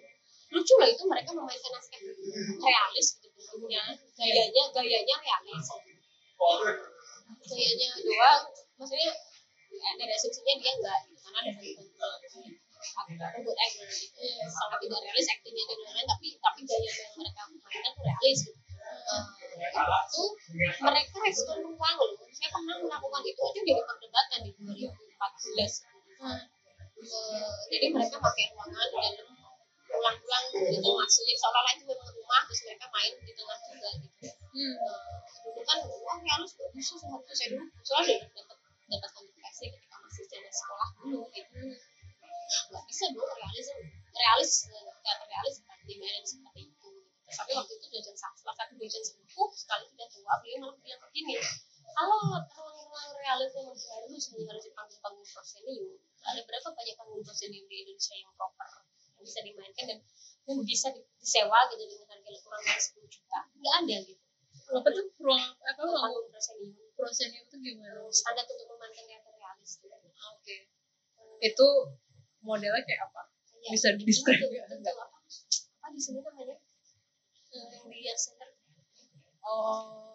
[0.50, 3.92] Lucu lah itu mereka memainkan naskah realis gitu bentuknya.
[4.16, 5.68] Gayanya gayanya realis.
[7.44, 8.42] Gayanya doang.
[8.80, 9.10] Maksudnya
[9.70, 12.08] eh, dari asumsinya dia enggak gitu karena ada apa
[13.44, 17.92] good actor gitu sangat tidak realis aktingnya dan lain-lain tapi tapi gaya yang mereka mainkan
[17.92, 18.60] tuh realis gitu.
[18.80, 19.24] Eh,
[19.60, 20.24] itu
[20.80, 22.26] mereka respon ruang loh.
[22.32, 25.88] Saya pernah melakukan itu aja jadi perdebatan di 2014
[26.20, 26.36] Hmm.
[26.36, 29.28] Eh, jadi mereka pakai ruangan di dalam
[29.88, 34.28] ulang-ulang gitu maksudnya seolah-olah itu memang rumah terus mereka main di tengah juga gitu.
[34.52, 34.74] Hmm.
[34.76, 35.00] Eh,
[35.48, 37.64] dulu kan wah realis gak bisa satu saya dulu.
[37.80, 38.56] Soalnya dapat
[38.90, 41.58] dapat konfirmasi ketika masih zaman sekolah dulu gitu
[42.70, 43.66] nggak bisa dong realis
[44.10, 47.30] realis eh, teater realis seperti dimainin seperti itu gitu.
[47.30, 51.00] tapi waktu itu dosen sa- salah satu dosen sepuh sekali sudah tua beliau malah bilang
[51.08, 51.34] begini
[51.90, 52.18] kalau
[52.54, 55.98] ruang-ruang realis yang harus nih harus di panggung-panggung prosenium.
[56.22, 58.70] Ada berapa banyak panggung prosenium di Indonesia yang proper
[59.18, 59.98] yang bisa dimainkan dan
[60.48, 63.38] yang bisa di- disewa gitu dengan harga kurang dari 10 juta?
[63.58, 64.22] Nggak ada gitu.
[64.70, 65.04] Apa tuh?
[65.18, 66.74] Ruang apa ruang panggung prosenium.
[66.94, 68.00] prosenium itu gimana?
[68.12, 69.96] Standar untuk memainkan teater realis gitu.
[69.98, 70.56] oke.
[71.40, 71.68] Itu
[72.40, 73.22] modelnya kayak apa?
[73.60, 74.66] Ya, Bisa bentuk- nggak?
[74.72, 75.16] bentuk apa?
[75.90, 76.54] di sini namanya?
[77.50, 78.48] Eh, yang di Center.
[79.42, 80.14] Oh.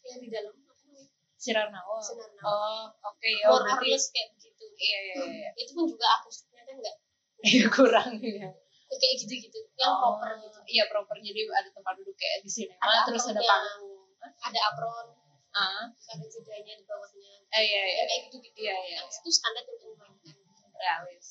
[0.00, 1.04] Yang di dalam apa namanya?
[1.36, 2.48] Sinar Nawa Sinar Nawa.
[2.48, 6.62] oh oke ya more or berarti kayak begitu iya iya iya itu pun juga akustiknya
[6.64, 6.96] kan nggak?
[7.44, 8.48] Iya kurang ya.
[8.88, 10.58] kayak gitu-gitu yang Oh, proper gitu.
[10.64, 11.16] Iya proper.
[11.20, 14.08] Jadi ada tempat duduk kayak di sinema ada terus ada panggung.
[14.40, 15.06] ada apron.
[15.52, 17.32] Ah, terus ada jedanya di bawahnya.
[17.52, 17.92] Eh, iya iya.
[18.00, 18.58] ya, kayak gitu-gitu.
[18.64, 18.96] Iya, iya.
[19.04, 20.36] Yang itu standar untuk memainkan
[20.76, 21.26] Realis.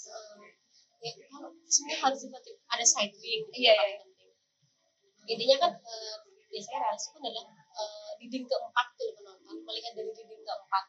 [0.99, 3.73] ya, kalau semua harus seperti ada side Iya, yang iya.
[4.01, 4.29] penting
[5.25, 6.15] intinya kan eh,
[6.47, 10.83] biasanya realis itu adalah eh, dinding keempat tuh penonton melihat dari dinding keempat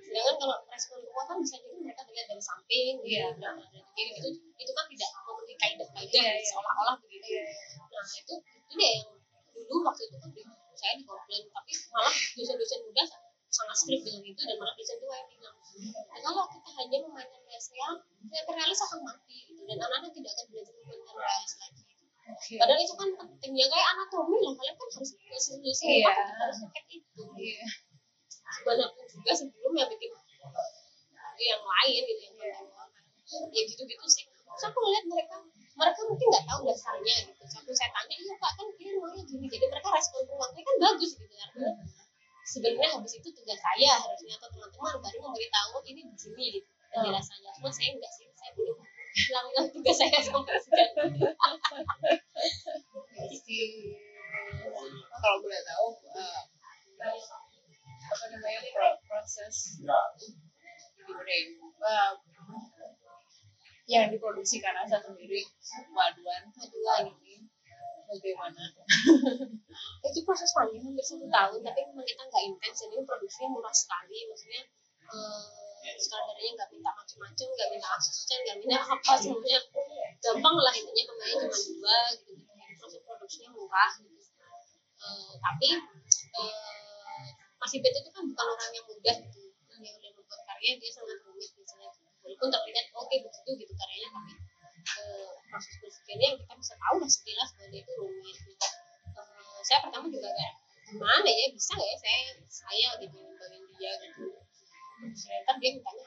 [0.00, 3.24] sedangkan kalau respon kan bisa jadi mereka melihat dari samping Iya.
[3.32, 6.46] gitu, dari kiri itu itu kan tidak memenuhi kaidah kaidah Iya, iya.
[6.46, 7.44] seolah-olah begitu Iya,
[7.90, 9.08] nah itu itu deh yang
[9.68, 13.02] dulu waktu itu kan di- saya dikomplain tapi malah dosen-dosen muda
[13.48, 17.40] sangat strict dengan itu dan malah dosen tua yang bilang "Nah, kalau kita hanya memainkan
[17.44, 17.98] realis sekarang
[18.30, 19.60] realis akan mati gitu.
[19.66, 21.82] dan anak-anak tidak akan belajar memainkan realis lagi
[22.24, 22.54] Oke.
[22.56, 26.08] padahal itu kan penting ya kayak anatomi lah kalian kan harus dosen-dosen Iya.
[26.08, 27.64] kan harus kayak itu Iya.
[28.64, 30.10] banyak pun juga sebelumnya bikin
[31.34, 32.34] yang lain gitu yang
[33.50, 35.36] ya gitu-gitu sih terus aku ngeliat mereka
[35.74, 39.46] mereka mungkin nggak tahu dasarnya gitu waktu saya tanya iya kak kan ini maunya gini
[39.50, 41.72] jadi mereka respon ruangnya kan bagus gitu artinya
[42.44, 46.68] sebenarnya habis itu tugas saya harusnya atau teman-teman baru memberitahu ini begini gitu.
[46.94, 48.76] Penjelasannya cuma saya enggak sih saya belum
[49.14, 51.20] melakukan tugas saya sampai sejauh ini
[53.14, 53.58] Pasti
[55.14, 56.42] kalau boleh tahu eh,
[58.04, 59.98] apa namanya pro- proses ya,
[61.24, 62.12] eh,
[63.84, 65.44] yang diproduksi karena saya sendiri
[65.92, 67.44] waduan waduan ini
[68.08, 68.62] bagaimana
[70.14, 74.30] itu proses panjang hampir satu tahun tapi memang kita nggak intens jadi produksinya murah sekali.
[74.30, 74.62] Maksudnya
[75.10, 79.58] eh, sutradaranya nggak minta macam-macam nggak minta asisten nggak minta apa semuanya
[80.22, 81.02] gampang lah intinya.
[81.10, 84.22] Pemainnya cuma dua gitu jadi proses produksinya murah gitu.
[85.04, 85.68] Eh, tapi
[86.38, 89.42] eh, Mas itu kan bukan orang yang mudah gitu.
[89.82, 91.90] Dia udah membuat karya dia sangat rumit misalnya.
[92.22, 94.32] Walaupun terlihat oke begitu gitu karyanya tapi
[95.00, 98.63] eh, proses berpikirnya kita bisa tahu lah sekilas bahwa dia itu rumit gitu.
[99.64, 102.20] Saya pertama juga kayak gimana ya bisa nggak ya saya
[102.52, 104.24] saya gitu ngembangin dia gitu.
[105.00, 106.04] Ternyata dia mintanya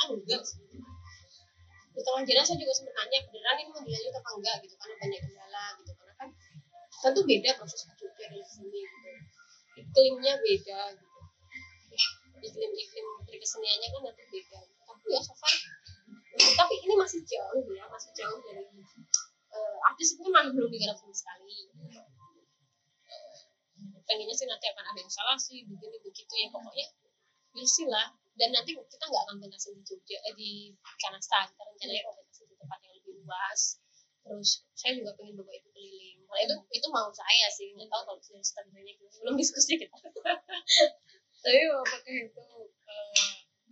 [0.00, 0.62] ah enggak sih?
[1.90, 4.56] Di tengah jalan saya juga sempat tanya beneran ini mau dilanjut apa enggak?
[4.62, 6.28] Gitu karena banyak kendala gitu karena kan
[7.00, 9.10] tentu beda proses ke di sini gitu
[9.80, 11.18] iklimnya beda gitu.
[12.40, 14.58] Iklim iklim keseniannya kan nanti beda.
[14.86, 15.54] Tapi ya so far
[16.40, 18.64] tapi ini masih jauh ya masih jauh dari
[19.50, 21.68] eh, artis itu masih belum digarap sama sekali
[24.06, 26.86] pengennya sih nanti akan ada instalasi begini begitu ya pokoknya
[27.54, 28.08] bisa lah.
[28.38, 30.50] Dan nanti kita nggak akan pentas di Jogja eh, di
[31.02, 33.60] Kanasta kita rencananya pentas di tempat yang lebih luas.
[34.20, 36.18] Terus saya juga pengen bawa itu keliling.
[36.24, 39.16] Nah, itu itu mau saya sih nggak tahu kalau dari standarnya gitu.
[39.26, 39.96] belum diskusi kita.
[41.42, 42.46] Tapi apakah itu
[42.86, 43.30] eh,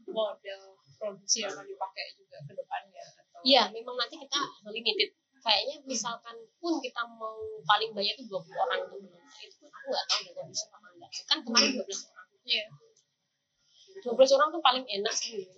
[0.09, 0.63] model
[0.99, 5.15] produksi yang akan dipakai juga ke depannya atau Iya, memang nanti kita limited.
[5.49, 9.41] Kayaknya misalkan pun kita mau paling banyak itu 20 orang untuk menonton.
[9.41, 11.11] Itu pun aku nggak tahu deh kondisi apa enggak.
[11.25, 12.27] Kan kemarin 12 orang.
[12.45, 12.65] Iya.
[14.05, 15.49] 12 orang tuh paling enak sih.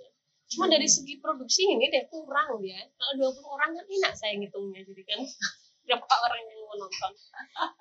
[0.46, 2.78] Cuma dari segi produksi ini deh kurang ya.
[2.86, 4.86] Kalau 20 orang kan enak saya ngitungnya.
[4.86, 5.20] Jadi kan
[5.90, 7.12] berapa orang yang mau nonton.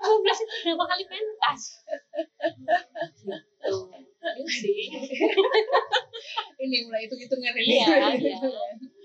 [0.02, 1.62] 12 itu berapa kali pentas.
[3.22, 3.78] Gitu.
[4.17, 4.82] Gitu sih.
[6.65, 8.38] ini mulai hitung hitungan ini Iya, iya.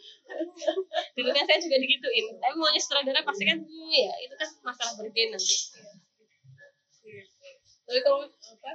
[1.17, 2.27] Dulu kan saya juga digituin.
[2.39, 3.59] Tapi maunya sutradara pasti kan,
[3.93, 5.55] ya itu kan masalah bergen nanti.
[7.85, 8.71] Tapi kalau apa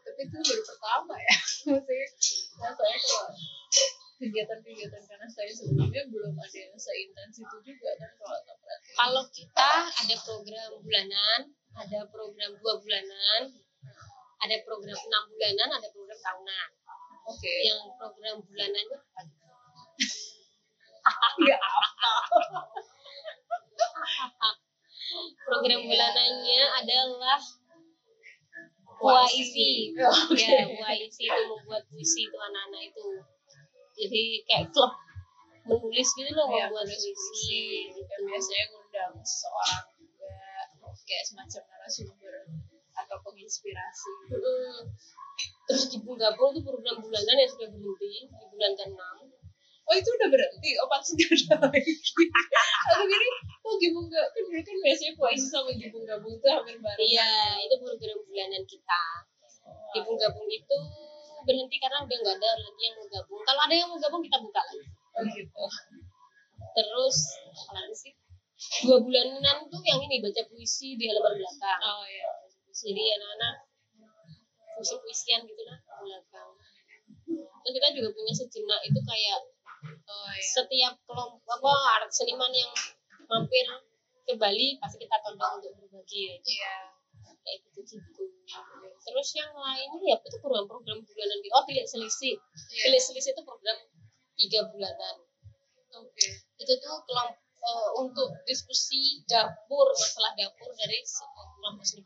[0.00, 1.36] tapi itu baru pertama ya
[1.68, 2.06] maksudnya
[2.60, 3.30] nah, saya kalau
[4.20, 8.38] kegiatan-kegiatan karena saya sebelumnya belum ada yang seintens itu juga kan kalau
[9.00, 11.40] Kalau kita ada program bulanan,
[11.72, 13.48] ada program dua bulanan,
[14.44, 16.68] ada program enam bulanan, ada program tahunan.
[17.28, 18.98] Oke Yang program bulanannya
[21.40, 21.86] nggak apa
[25.50, 27.42] Program bulanannya adalah
[29.00, 29.96] Puisi.
[29.96, 30.44] Oke.
[30.44, 33.06] Ya, puisi itu membuat puisi itu anak-anak itu.
[33.96, 34.92] Jadi kayak klub
[35.64, 37.88] menulis gitu loh, ya, membuat puisi.
[37.96, 38.14] Gitu.
[38.28, 40.36] biasanya ngundang seseorang juga
[41.08, 42.34] kayak semacam narasumber
[42.92, 44.12] atau penginspirasi.
[45.70, 48.98] Terus gabung-gabung itu program bulanan yang sudah berhenti di bulan ke-6.
[49.86, 51.94] Oh itu udah berhenti, oh pantas gak ada lagi.
[52.90, 53.26] Aku gini,
[53.62, 57.06] oh gabung gak kan dulu kan biasanya puisi sama gabung gabung tuh hampir bareng.
[57.06, 57.30] Iya,
[57.62, 59.02] itu program bulanan kita.
[59.94, 60.78] Gabung-gabung itu
[61.46, 63.40] berhenti karena udah nggak ada lagi yang mau gabung.
[63.46, 64.90] Kalau ada yang mau gabung kita buka lagi.
[64.90, 65.64] Oh gitu.
[66.74, 67.16] Terus
[67.54, 68.12] apa lagi sih?
[68.90, 71.80] Dua bulanan tuh yang ini baca puisi di halaman belakang.
[71.86, 72.30] Oh iya.
[72.74, 73.69] Jadi anak-anak
[74.80, 76.50] puisi puisian gitu lah di belakang.
[77.60, 79.40] dan kita juga punya sejenak itu kayak
[80.08, 80.40] oh iya.
[80.40, 82.72] setiap kelompok apa art seniman yang
[83.28, 83.68] mampir
[84.24, 86.96] ke Bali pasti kita todong untuk berbagi iya.
[87.44, 88.24] Kayak gitu gitu
[89.00, 91.54] terus yang lainnya ya itu program-program bulanan gitu.
[91.56, 92.36] Oh pilih selisih.
[92.36, 92.82] Iya.
[92.88, 93.76] pilih selisih itu program
[94.36, 95.16] tiga bulanan.
[95.96, 96.28] Oke.
[96.60, 102.04] Itu tuh kelompok eh, untuk diskusi dapur masalah dapur dari se- kelompok seni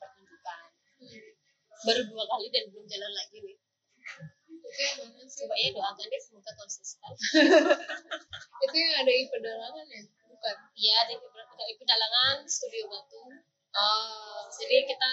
[1.84, 3.56] baru dua kali dan belum jalan lagi nih.
[4.64, 7.12] Oke banget sih coba ya doakan deh semoga konsisten.
[8.64, 10.02] Itu yang ada di pedalangan ya?
[10.26, 10.56] Bukan?
[10.74, 11.14] Iya, di
[11.54, 13.22] di pedalangan studio batu.
[13.74, 14.40] Oh.
[14.50, 15.10] Jadi kita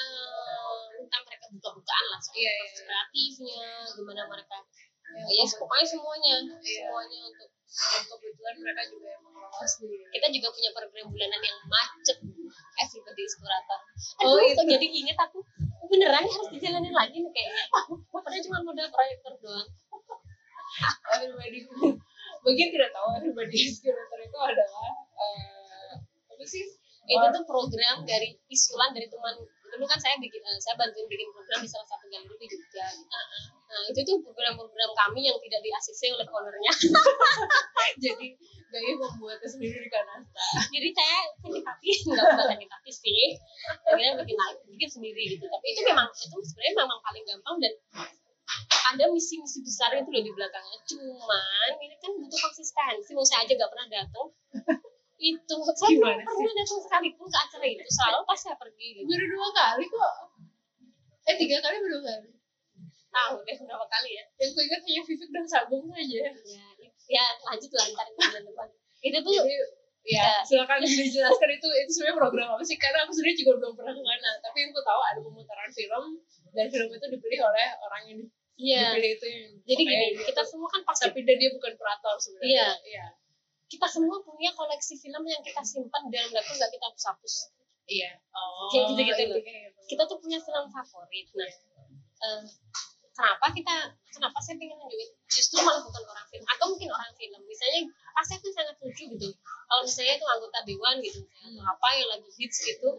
[0.96, 2.62] minta mereka buka-bukaan lah soal Iya, iya.
[2.62, 3.66] proses kreatifnya
[3.98, 4.58] gimana mereka.
[5.12, 5.86] Ya, ya pokoknya.
[5.88, 6.88] semuanya Iya.
[6.88, 9.74] semuanya untuk dan kebetulan mereka juga emang lolos
[10.12, 12.18] kita juga punya program bulanan yang macet.
[12.78, 13.80] Everybody is kurator
[14.22, 14.56] Oh, aduh itu.
[14.60, 15.40] kok jadi inget aku
[15.90, 17.66] beneran harus dijalanin lagi nih kayaknya.
[18.14, 19.70] Padahal cuma modal proyektor doang.
[21.18, 21.60] Everybody
[22.42, 25.94] mungkin tidak tahu everybody is curator itu adalah eh,
[26.34, 26.64] apa sih?
[27.06, 29.36] Itu tuh program dari usulan dari teman
[29.72, 32.86] dulu kan saya bikin eh, saya bantuin bikin program di salah satu galeri di Jogja.
[32.92, 33.20] Gitu.
[33.72, 36.74] nah itu tuh program-program kami yang tidak di ACC oleh ownernya.
[38.04, 38.28] Jadi
[38.72, 40.44] Gaya membuatnya sendiri di Kanasta.
[40.76, 43.24] Jadi saya sakit hati nggak bukan sakit hati sih.
[43.84, 45.44] Akhirnya bikin lagi bikin sendiri gitu.
[45.44, 47.74] Tapi itu memang itu sebenarnya memang paling gampang dan
[48.92, 50.80] ada misi-misi besar itu loh di belakangnya.
[50.88, 53.12] Cuman ini kan butuh konsistensi.
[53.12, 54.28] Mau saya aja nggak pernah datang
[55.22, 55.56] itu.
[55.78, 56.34] Saya belum Gimana sih?
[56.34, 57.84] pernah datang sekalipun ke acara itu.
[57.86, 58.88] Selalu pas saya pergi.
[58.98, 60.14] Gitu baru dua kali kok.
[61.30, 62.30] Eh tiga kali baru kali?
[63.12, 64.26] Tahu deh berapa kali ya.
[64.42, 66.18] Yang ku ingat hanya Vivek dan Sabung saja.
[66.26, 66.66] Ya,
[67.06, 68.68] ya lanjut lah ntar bulan depan.
[69.06, 69.58] Itu tuh jadi
[70.02, 72.78] ya silakan dijelaskan itu itu sebenarnya program apa sih?
[72.82, 76.06] Karena aku sendiri juga belum pernah ke sana tapi yang aku tahu ada pemutaran film
[76.58, 78.20] dan film itu dipilih oleh orang yang
[78.58, 78.98] iya.
[78.98, 82.16] dipilih itu yang jadi gini dia kita semua kan pasti tapi dan dia bukan kurator
[82.18, 82.50] sebenarnya.
[82.50, 82.70] Iya.
[82.90, 83.06] iya
[83.72, 87.34] kita semua punya koleksi film yang kita simpan dalam dapur nggak kita hapus-hapus.
[87.88, 88.12] Iya.
[88.36, 89.24] Oh Kayak gitu-gitu.
[89.32, 89.40] loh.
[89.40, 89.82] kayak gitu.
[89.96, 91.28] kita tuh punya film favorit.
[91.40, 91.52] Nah
[92.22, 92.42] eh,
[93.16, 93.76] kenapa kita
[94.12, 95.10] kenapa saya pengen nunjukin?
[95.32, 97.40] Justru malah bukan orang film atau mungkin orang film.
[97.48, 97.80] Misalnya
[98.12, 99.28] pasti aku sangat lucu gitu.
[99.40, 102.90] Kalau misalnya itu anggota dewan gitu atau apa yang lagi hits gitu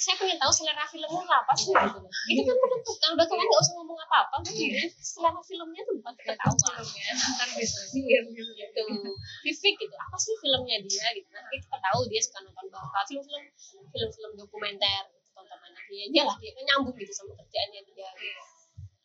[0.00, 2.00] saya pengen tahu selera filmnya apa sih gitu
[2.32, 4.52] itu kan menentukan udah kalian nggak usah ngomong apa-apa kan
[4.96, 8.52] selera filmnya tuh bukan kita tahu filmnya ntar diskusiin gitu.
[8.56, 8.82] Gitu.
[9.44, 9.94] Vivek gitu.
[9.94, 11.28] Apa sih filmnya dia gitu.
[11.32, 13.44] Nanti kita tahu dia suka nonton apa film-film
[13.90, 18.42] film-film dokumenter gitu, tontonannya dia dia lah dia kan nyambung gitu sama kerjaannya dia gitu.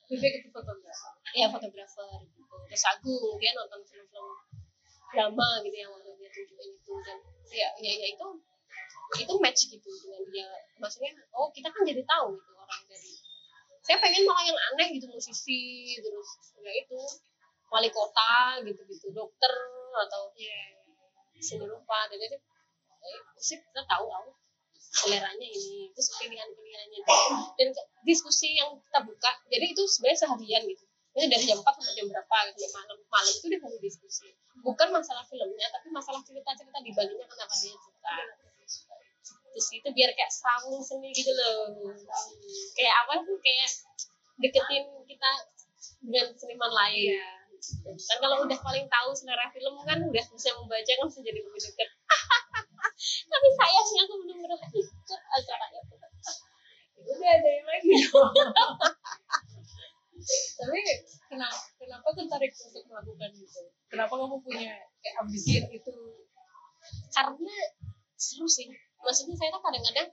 [0.05, 1.13] Vivek itu fotografer.
[1.33, 2.55] Ya fotografer gitu.
[2.71, 4.27] Terus Agung dia nonton film-film
[5.11, 6.93] drama gitu yang waktu dia tunjukin itu.
[7.03, 7.17] Dan
[7.51, 8.27] ya ya, ya itu
[9.13, 10.49] itu match gitu dengan dia.
[10.81, 13.11] Maksudnya oh kita kan jadi tahu gitu orang dari
[13.85, 16.97] saya pengen malah yang aneh gitu musisi terus ya itu
[17.69, 19.53] wali kota gitu gitu dokter
[20.09, 20.33] atau
[21.37, 22.37] seni rupa dan itu
[23.05, 24.29] eh, musik kita tahu tahu
[24.81, 26.99] seleranya ini terus pilihan pilihannya
[27.61, 27.67] dan
[28.09, 30.85] diskusi yang kita buka jadi itu sebenarnya seharian gitu.
[31.15, 32.99] Ini dari jam 4 sampai jam berapa gitu malam.
[33.07, 34.27] Malam itu dia kasih diskusi.
[34.59, 38.15] Bukan masalah filmnya tapi masalah cerita cerita di baliknya kenapa dia suka
[39.55, 41.71] terus itu biar kayak sawung seni gitu loh.
[42.75, 43.71] Kayak apa sih kayak
[44.43, 45.29] deketin kita
[46.03, 47.15] dengan seniman lain.
[47.95, 51.61] Kan kalau udah paling tahu selera film kan udah bisa membaca kan bisa jadi lebih
[51.71, 51.89] dekat
[53.31, 55.95] tapi sayangnya aku belum pernah ikut acara itu.
[57.05, 57.91] Udah ada yang lagi.
[60.59, 60.79] Tapi
[61.31, 63.61] kenapa kenapa tertarik untuk melakukan itu?
[63.87, 65.95] Kenapa kamu punya kayak ambisi itu?
[67.15, 67.55] Karena
[68.15, 68.71] seru sih
[69.05, 70.09] maksudnya saya tuh kadang-kadang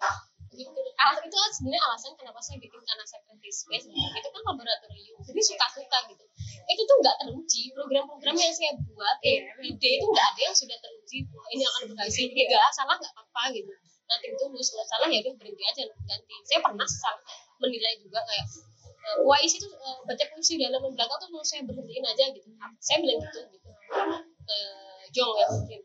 [0.52, 5.40] gitu itu kan sebenarnya alasan kenapa saya bikin karena creative space itu kan laboratorium jadi
[5.40, 6.24] suka suka gitu
[6.68, 10.76] itu tuh nggak teruji program-program yang saya buat eh, ide itu nggak ada yang sudah
[10.76, 13.72] teruji Wah, ini akan berhasil nggak salah nggak apa-apa gitu
[14.06, 17.22] nanti tulus kalau salah ya udah berhenti aja ganti saya pernah salah
[17.64, 18.46] menilai juga kayak
[18.84, 22.48] eh, puisi itu eh, baca puisi di halaman belakang tuh mau saya berhentiin aja gitu
[22.76, 23.68] saya bilang gitu gitu
[24.44, 24.58] ke
[25.12, 25.80] Jong ya program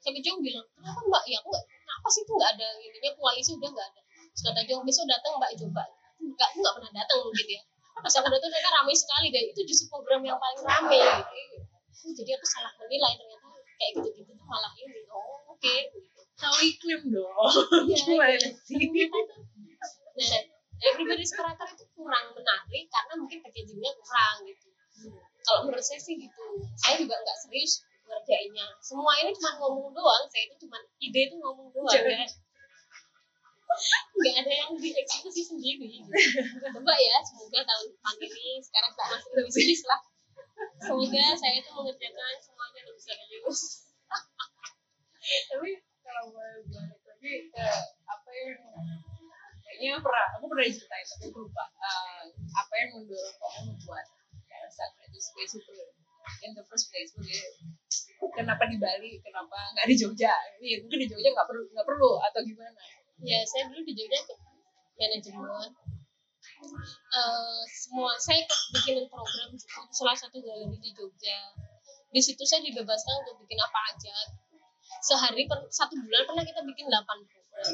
[0.00, 3.10] sampai Jong bilang kenapa mbak ya aku nggak kenapa sih itu nggak ada ininya?
[3.18, 4.00] Koalisi udah nggak ada.
[4.30, 5.82] Terus kata Jong besok datang mbak coba.
[6.22, 7.62] Nggak nggak pernah datang mungkin ya.
[7.98, 11.58] Pas aku datang mereka ramai sekali dan itu justru program yang paling ramai gitu.
[12.00, 13.46] Oh, jadi aku salah menilai ternyata.
[13.80, 15.00] Kayak gitu-gitu tuh malah ini.
[15.10, 15.58] Oh oke.
[15.58, 15.98] Gitu.
[16.40, 17.52] tahu iklim dong.
[17.84, 18.48] Iya, gimana iya.
[18.64, 18.76] sih?
[18.80, 19.20] Ternyata itu
[20.20, 20.42] nah
[20.88, 24.68] everybody's creator itu kurang menarik karena mungkin packagingnya kurang gitu.
[25.44, 26.44] Kalau menurut saya sih gitu.
[26.80, 28.66] Saya juga nggak serius ngerjainnya.
[28.82, 32.10] Semua ini cuma ngomong doang saya itu cuma ide itu ngomong doang Jangan.
[32.10, 32.26] ya
[34.10, 36.02] nggak ada yang dieksekusi sendiri.
[36.74, 40.00] Coba ya semoga tahun depan ini sekarang tak masih udah bisnis lah.
[40.82, 43.60] Semoga saya itu mengerjakan semuanya lebih serius.
[45.54, 45.70] Tapi
[46.02, 47.66] kalau boleh balik lagi ke
[48.10, 48.58] apa yang
[49.62, 54.06] kayaknya pernah aku pernah ceritain tapi aku lupa Eh, apa yang mendorong kamu membuat
[54.50, 55.74] kayak saat creative space itu
[56.42, 57.46] in the first place Maksudnya,
[58.28, 59.16] kenapa di Bali?
[59.24, 60.34] Kenapa nggak di Jogja?
[60.60, 62.80] Iya, mungkin di Jogja nggak perlu nggak perlu atau gimana?
[63.24, 64.38] Ya saya dulu di Jogja ikut
[65.00, 65.70] manajemen.
[67.10, 71.56] Eh, semua saya ikut bikinin program juga salah satu galeri di Jogja.
[72.10, 74.16] Di situ saya dibebaskan untuk bikin apa aja.
[75.00, 77.72] Sehari per, satu bulan pernah kita bikin 8 program.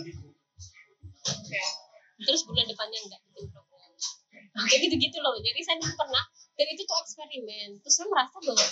[1.26, 1.62] Oke.
[2.22, 3.90] Terus bulan depannya enggak bikin program.
[4.70, 5.34] Kayak gitu-gitu loh.
[5.40, 6.24] Jadi saya dulu pernah
[6.56, 7.68] dan itu tuh eksperimen.
[7.82, 8.66] Terus saya merasa bahwa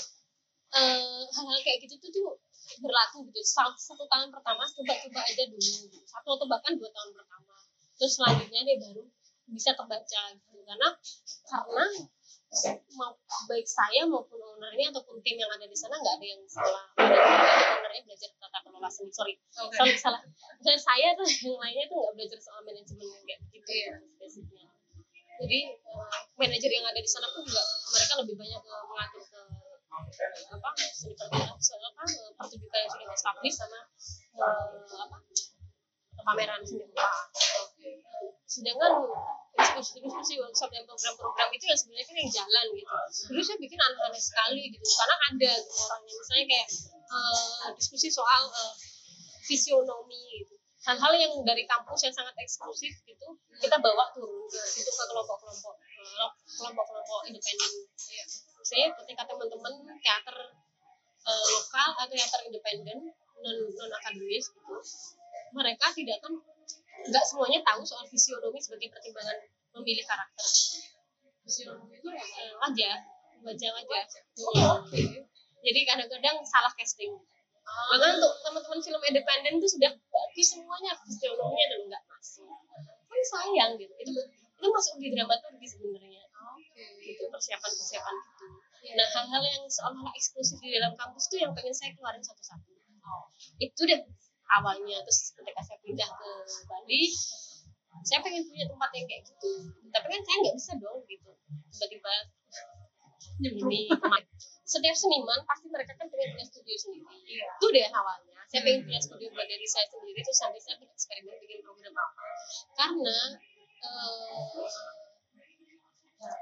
[0.74, 2.28] eh, hal-hal kayak gitu tuh tuh
[2.82, 3.40] berlaku gitu.
[3.44, 5.70] Satu, satu tahun pertama coba-coba aja dulu.
[6.04, 7.54] Satu atau bahkan dua tahun pertama.
[7.94, 9.02] Terus selanjutnya dia baru
[9.54, 10.58] bisa kebaca gitu.
[10.64, 10.88] Karena
[11.46, 11.84] karena
[12.94, 13.10] mau
[13.50, 16.86] baik saya maupun ownernya ataupun tim yang ada di sana nggak ada yang salah.
[16.98, 19.10] Ownernya belajar tata kelola seni.
[19.10, 19.34] Sorry.
[19.54, 20.22] Kalau salah
[20.58, 23.92] misalnya saya tuh yang lainnya tuh nggak belajar soal manajemen kayak gitu Iya.
[24.16, 24.64] spesifiknya
[25.34, 27.60] jadi eh, manajer yang ada di sana pun juga
[27.92, 29.40] mereka lebih banyak eh, mengatur ke
[29.94, 33.80] apa seni pertunjukan soal apa eh, pertunjukan yang sudah established sama
[34.98, 35.16] apa
[36.24, 37.08] pameran seni rupa
[38.44, 38.92] sedangkan
[39.54, 42.90] diskusi-diskusi workshop dan program-program itu ya sebenarnya kan yang jalan gitu.
[43.30, 44.82] Dulu saya bikin aneh-aneh sekali gitu.
[44.82, 46.68] Karena ada gitu orangnya misalnya kayak
[47.06, 48.74] eh, diskusi soal eh,
[49.46, 50.54] visionomi gitu.
[50.84, 53.14] Hal-hal yang dari kampus yang sangat eksklusif gitu
[53.64, 56.30] kita bawa turun ke situ ke kelompok-kelompok eh,
[56.60, 57.72] kelompok-kelompok independen
[58.64, 60.36] saya ketika teman-teman teater
[61.24, 63.12] eh, lokal atau teater independen
[63.44, 64.74] non non akademis gitu
[65.52, 66.32] mereka tidak kan
[67.04, 69.36] nggak semuanya tahu soal visionomi sebagai pertimbangan
[69.76, 70.46] memilih karakter.
[71.44, 72.94] Visionomi itu ya Eh, wajah
[73.44, 74.04] wajah wajah
[75.64, 77.12] jadi kadang-kadang salah casting.
[77.64, 82.52] Bahkan untuk teman-teman film independen itu sudah bagus semuanya visionominya dan nggak masuk.
[83.08, 83.92] Kan sayang gitu.
[83.96, 84.12] Itu
[84.60, 86.22] itu masuk di dramaturgi sebenarnya
[86.76, 88.46] gitu persiapan persiapan gitu.
[88.94, 92.72] Nah hal-hal yang seolah-olah eksklusif di dalam kampus itu yang pengen saya keluarin satu-satu.
[93.60, 94.00] Itu deh
[94.60, 96.30] awalnya terus ketika saya pindah ke
[96.68, 97.02] Bali
[98.04, 99.50] saya pengen punya tempat yang kayak gitu.
[99.94, 101.30] Tapi kan saya nggak bisa dong gitu.
[101.70, 102.12] Tiba-tiba
[103.62, 103.90] ini
[104.64, 107.06] setiap seniman pasti mereka kan pengen punya studio sendiri.
[107.24, 107.46] Iya.
[107.54, 108.34] itu deh awalnya.
[108.50, 111.94] Saya pengen punya studio buat diri saya sendiri terus sampai saya bikin eksperimen bikin program
[111.94, 112.22] apa.
[112.74, 113.18] Karena
[113.84, 114.68] eh,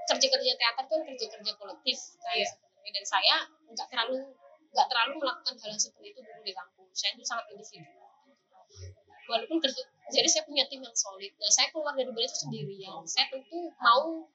[0.09, 2.47] kerja-kerja teater kan kerja-kerja kolektif kan Iya.
[2.49, 3.37] sebenarnya dan saya
[3.73, 4.17] nggak terlalu
[4.73, 6.89] nggak terlalu melakukan hal yang seperti itu dulu di kampus.
[6.97, 7.91] Saya itu sangat individu.
[9.29, 11.33] Walaupun kerja jadi saya punya tim yang solid.
[11.39, 14.27] Nah saya keluar dari Bali itu sendirian saya tentu mau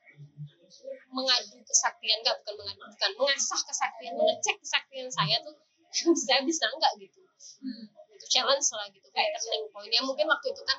[1.13, 5.53] mengadu kesaktian enggak bukan mengadu bukan mengasah kesaktian mengecek kesaktian saya tuh
[6.25, 7.19] saya bisa enggak gitu.
[8.15, 9.07] Itu challenge lah gitu.
[9.13, 9.91] Kayak turning point.
[9.91, 10.77] Ya mungkin waktu itu kan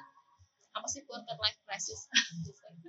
[0.78, 2.06] apa sih quarter life crisis?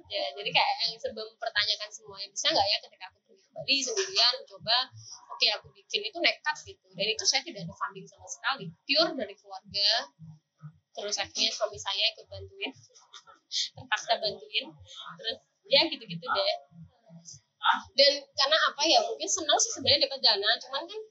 [0.09, 2.33] Ya jadi kayak yang serba mempertanyakan semuanya.
[2.33, 4.77] Bisa nggak ya ketika aku pergi ke Bali sendirian mencoba
[5.29, 6.85] oke aku bikin itu nekat gitu.
[6.97, 8.73] Dan itu saya tidak ada funding sama sekali.
[8.89, 9.89] Pure dari keluarga.
[10.97, 12.73] Terus akhirnya suami saya ikut bantuin.
[13.77, 14.65] Terpaksa bantuin.
[15.21, 15.37] Terus
[15.69, 16.57] ya gitu-gitu deh.
[17.93, 20.49] Dan karena apa ya mungkin senang sih sebenarnya dapat dana.
[20.57, 21.01] Cuman kan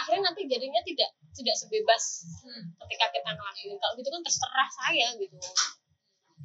[0.00, 2.24] akhirnya nanti jadinya tidak tidak sebebas
[2.80, 3.76] ketika kita ngelakuin.
[3.76, 5.36] Kalau gitu kan terserah saya gitu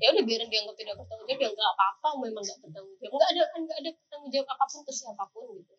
[0.01, 3.13] ya udah biarin dia nggak tidak bertanggung jawab ya nggak apa-apa memang nggak bertanggung jawab.
[3.13, 5.73] Nggak ada kan nggak ada bertanggung jawab apa pun ke siapa pun gitu.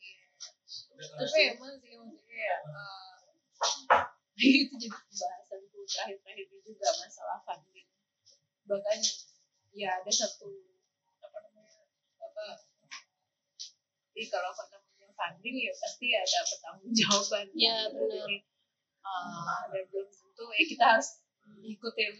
[0.95, 3.17] Tapi emang sih maksudnya ya eh,
[4.67, 7.89] itu jadi pembahasanku terakhir-terakhir ini juga masalah funding.
[8.67, 8.99] Bahkan
[9.75, 10.51] ya ada satu
[11.23, 11.79] apa namanya
[12.23, 12.45] apa
[14.15, 18.31] Ih, kalau namanya funding ya pasti ada pertanggungjawaban Ya, benar.
[19.05, 21.09] Eh, dan belum tentu ya kita harus
[21.61, 22.15] ikutin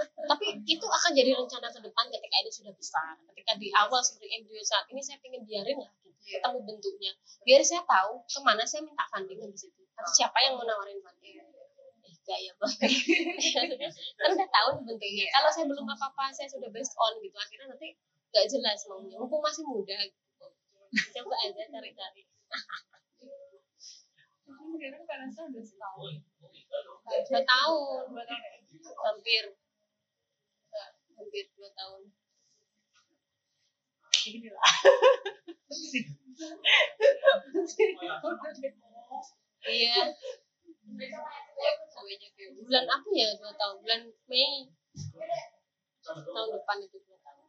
[0.00, 4.40] tapi itu akan jadi rencana ke depan ketika ini sudah besar ketika di awal seperti
[4.40, 6.40] embrio saat ini saya pengen biarin lah gitu Iya.
[6.44, 7.12] ketemu bentuknya.
[7.48, 9.82] Biar saya tahu ke mana saya minta funding di situ.
[9.96, 12.90] Atau siapa yang mau nawarin funding eh gaya banget
[13.36, 13.88] Maksudnya,
[14.20, 15.26] kan udah tahu bentuknya.
[15.32, 17.96] Kalau saya belum apa apa saya sudah based on gitu akhirnya nanti
[18.30, 19.16] nggak jelas maunya.
[19.16, 20.46] Mumpung masih muda gitu
[20.90, 22.22] coba aja cari-cari.
[24.50, 26.12] Mungkin sekarang karena saya udah setahun
[26.70, 28.02] dua tahun
[29.02, 29.44] hampir
[31.18, 32.02] hampir dua tahun
[34.20, 34.72] gini lah
[39.60, 40.16] Iya.
[41.92, 43.76] Sampai kayak bulan apa ya dua tahun?
[43.84, 44.72] Bulan Mei
[46.00, 47.48] tahun depan itu dua tahun.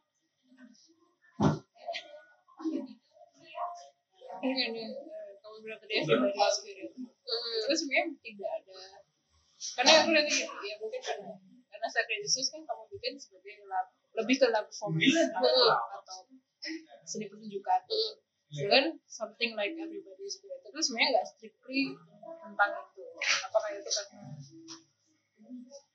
[4.42, 4.84] Ini,
[5.62, 7.58] everybody experience Hmm.
[7.64, 8.80] terus sebenarnya tidak ada
[9.78, 11.30] karena aku lihat ya mungkin karena
[11.72, 11.88] karena
[12.52, 15.18] kan kamu bikin sebagai lab, lebih ke lab performance.
[15.34, 16.30] Atau,
[17.02, 17.80] seni pertunjukan.
[18.52, 18.68] Hmm.
[18.68, 20.68] kan something like everybody is creative.
[20.68, 23.04] Itu sebenarnya nggak strictly tentang itu.
[23.48, 24.20] Apakah itu karena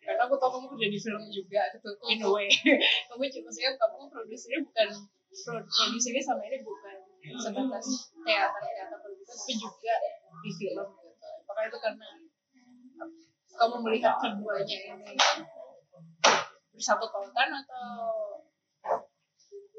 [0.01, 2.49] karena aku tahu kamu kerja di film juga gitu in a way.
[3.11, 4.87] Kamu cuma maksudnya kamu produsernya bukan
[5.43, 6.97] pro- produsernya sama ini bukan
[7.43, 7.85] sebatas
[8.23, 9.95] teater teater pertunjukan tapi juga
[10.41, 11.27] di film gitu.
[11.43, 12.07] Apakah itu karena
[13.57, 15.13] kamu melihat keduanya ini
[16.77, 17.89] bersatu pautan atau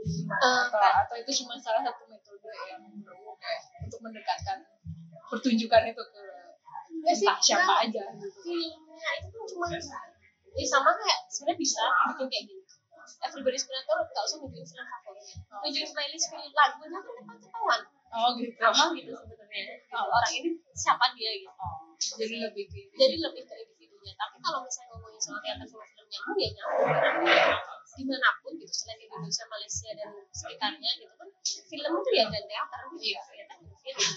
[0.02, 0.66] gimana?
[0.66, 2.82] atau atau itu cuma salah satu metode yang
[3.86, 4.66] untuk mendekatkan
[5.30, 6.24] pertunjukan itu ke
[6.98, 8.26] Ya sih, entah siapa nah, aja gitu?
[8.58, 9.66] itu kan cuma
[10.58, 12.62] ya sama kayak sebenarnya bisa bikin kayak gini
[13.22, 15.24] Everybody's Creator nggak usah bikin film favorit
[15.62, 17.80] tunjukin playlist film lagunya kan ketahuan
[18.14, 18.52] oh gitu.
[18.58, 19.62] Sama gitu sebenarnya.
[19.88, 21.68] Kalau orang ini siapa dia gitu.
[21.98, 26.06] Jadi lebih ke jadi lebih ke individunya tapi kalau misalnya ngomongin soal teater sama film
[26.08, 26.90] nyambung ya nyambung
[27.98, 28.72] di mana pun gitu.
[28.72, 32.80] Selain Indonesia Malaysia dan sekitarnya gitu kan film itu ya dan teater.
[32.94, 34.10] Gitu ya ternyata film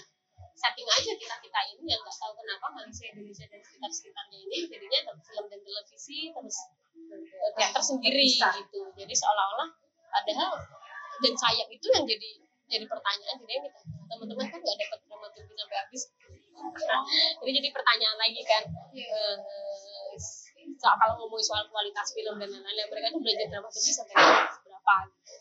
[0.61, 4.57] setting aja kita kita ini yang nggak tahu kenapa Malaysia Indonesia dan sekitar sekitarnya ini
[4.69, 6.57] jadinya film dan televisi terus
[7.09, 8.81] eh, teater sendiri gitu.
[8.93, 9.69] Jadi seolah-olah
[10.13, 10.51] padahal
[11.21, 12.29] dan sayang itu yang jadi
[12.72, 16.01] jadi pertanyaan jadi kita teman-teman kan nggak dapat dramaturgi sampai habis
[17.43, 18.63] jadi jadi pertanyaan lagi kan
[18.95, 19.38] eh,
[20.78, 24.15] soal kalau ngomongin soal kualitas film dan lain-lain mereka tuh belajar dramaturgi sampai
[24.65, 25.34] berapa gitu.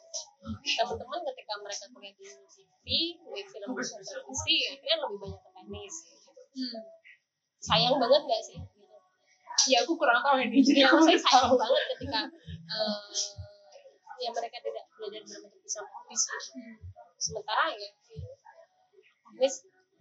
[0.80, 5.94] teman-teman ketika mereka kuliah di TV di film televisi akhirnya lebih banyak ke teknis
[6.56, 6.80] hmm.
[7.60, 8.96] sayang banget gak sih gitu.
[9.72, 12.20] ya aku kurang tahu ini jadi ya aku saya nggak sayang tahu banget ketika
[12.68, 13.12] eh,
[14.20, 16.99] ya mereka tidak belajar dramaturgi sampai habis gitu.
[17.20, 17.90] Sementara ya
[19.30, 19.54] teknis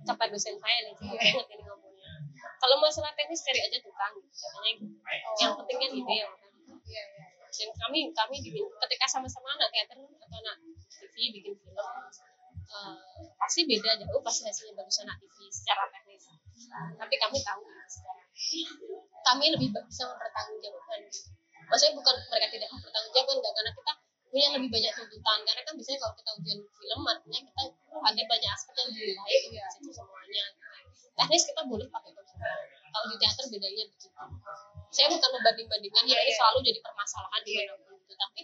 [0.08, 2.12] kata dosen saya nih saya banget ini ngomongnya
[2.60, 4.96] kalau masalah teknis cari aja tukang katanya gitu.
[5.44, 6.50] yang penting kan ide ya kan
[6.90, 7.26] Iya, iya.
[7.50, 10.58] dan kami kami ketika sama-sama anak teater atau anak
[10.90, 11.90] TV bikin film
[12.70, 12.96] eh,
[13.38, 16.30] pasti beda jauh pasti hasilnya bagus anak TV secara teknis.
[16.98, 18.22] Tapi kami tahu secara
[19.26, 21.00] kami lebih bisa mempertanggungjawabkan.
[21.70, 23.94] Maksudnya bukan mereka tidak mempertanggungjawabkan enggak karena kita
[24.30, 25.40] punya lebih banyak tuntutan.
[25.44, 27.62] Karena kan biasanya kalau kita ujian film artinya kita
[28.00, 30.46] ada banyak aspek yang dinilai di situ semuanya.
[31.18, 32.58] Teknis kita boleh pakai komputer
[32.90, 34.08] kalau di teater bedanya begitu.
[34.90, 38.14] Saya bukan membanding-bandingkan ya ini selalu jadi permasalahan di mana pun gitu.
[38.16, 38.42] Tapi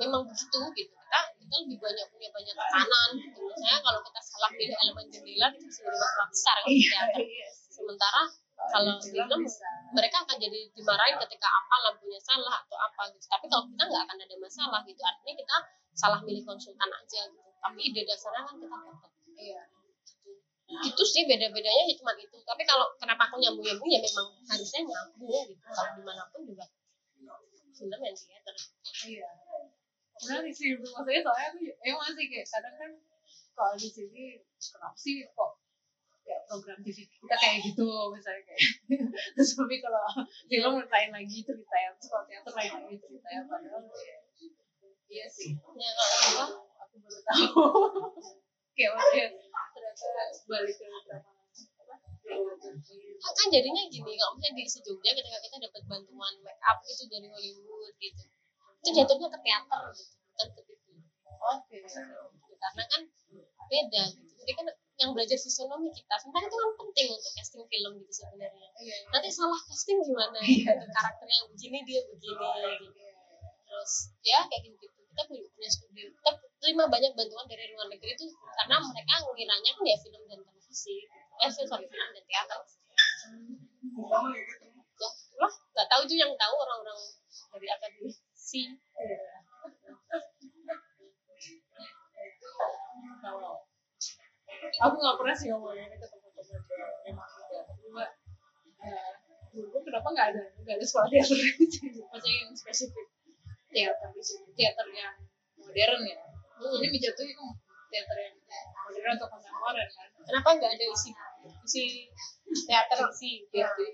[0.00, 0.92] memang begitu gitu.
[0.96, 3.40] Kita kita lebih banyak punya banyak tekanan gitu.
[3.44, 6.88] Misalnya kalau kita salah pilih elemen jendela kita bisa jadi masalah besar kalau di Iya,
[6.88, 7.20] teater.
[7.26, 7.48] iya.
[7.72, 8.22] sementara
[8.70, 9.68] kalau di film bisa.
[9.90, 13.26] mereka akan jadi dimarahin ketika apa lampunya salah atau apa gitu.
[13.26, 15.00] Tapi kalau kita nggak akan ada masalah gitu.
[15.02, 15.56] Artinya kita
[15.92, 17.50] salah milih konsultan aja gitu.
[17.62, 19.10] Tapi ide dasarnya kan kita dapat.
[19.32, 19.62] Iya.
[20.72, 22.38] gitu sih beda-bedanya ya cuma itu.
[22.48, 25.64] Tapi kalau kenapa aku nyambung nyambung ya memang harusnya nyambung gitu.
[25.68, 26.64] Kalau di mana pun juga
[27.82, 28.54] film yang teater
[29.02, 29.28] Iya.
[30.22, 32.90] Menarik sih, maksudnya soalnya aku emang masih kayak kadang kan
[33.58, 34.24] kalau di sini
[34.62, 35.50] kenapa sih kok
[36.32, 38.60] kayak program TV kita kayak gitu misalnya kayak
[39.36, 40.04] terus tapi kalau
[40.48, 44.16] film lain lagi ceritanya terus kalau teater lain lagi ceritanya padahal ya,
[45.12, 45.52] iya sih.
[45.52, 46.44] Ya kalau apa
[46.88, 47.64] aku baru tahu.
[48.72, 49.26] Kayak maksudnya
[49.76, 50.06] ternyata
[50.48, 51.28] balik ke drama.
[52.22, 52.96] Dramaturgi.
[53.20, 57.28] kan jadinya gini kalau misalnya di Jogja ketika kita dapat bantuan make up itu dari
[57.28, 58.24] Hollywood gitu
[58.82, 60.82] itu jatuhnya ke teater gitu bukan ke TV
[61.42, 61.76] oke.
[61.76, 62.54] Gitu.
[62.62, 63.02] karena kan
[63.68, 64.32] beda gitu.
[64.42, 64.66] Jadi kan
[65.02, 66.14] yang belajar fisionomi kita.
[66.22, 68.68] Sebenarnya itu kan penting untuk casting film gitu sebenarnya.
[68.78, 70.70] Iya nanti salah casting gimana Iya.
[70.78, 70.86] gitu?
[70.94, 72.46] Karakternya begini dia begini
[72.86, 73.02] gitu.
[73.66, 73.92] terus
[74.22, 74.84] ya kayak gitu.
[74.86, 76.06] Gitu kita punya, punya studio.
[76.08, 76.30] Kita
[76.62, 80.96] terima banyak bantuan dari luar negeri itu karena mereka ngiranya kan ya film dan televisi.
[81.42, 82.60] Eh film sorry, film dan teater.
[82.62, 83.02] Ya
[85.42, 87.00] lah nggak tahu itu yang tahu orang-orang
[87.52, 88.62] dari akademisi.
[93.22, 93.66] Kalau
[94.62, 96.64] aku nggak pernah sih ngomongin ini ke teman-teman yang
[97.10, 98.04] emang juga cuma
[98.82, 98.98] ya
[99.52, 101.38] dulu kenapa nggak ada nggak ada sekolah teater.
[102.08, 103.06] Maksudnya yang spesifik
[103.68, 104.48] teater di sini.
[104.56, 105.14] Teater yang
[105.60, 106.18] modern ya.
[106.62, 107.46] Ini menjatuhi ke
[107.92, 108.36] teater yang
[108.88, 110.08] modern atau kontemporer kan.
[110.24, 111.10] Kenapa nggak ada isi
[111.68, 111.84] isi
[112.64, 113.60] teater isi gitu?
[113.60, 113.84] Jadi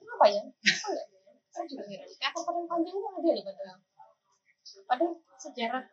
[0.00, 0.42] kenapa ya?
[0.48, 1.04] Kenapa ada?
[1.50, 3.78] saya juga heran teater padang panjang itu ada loh padahal.
[4.86, 5.84] Padahal sejarah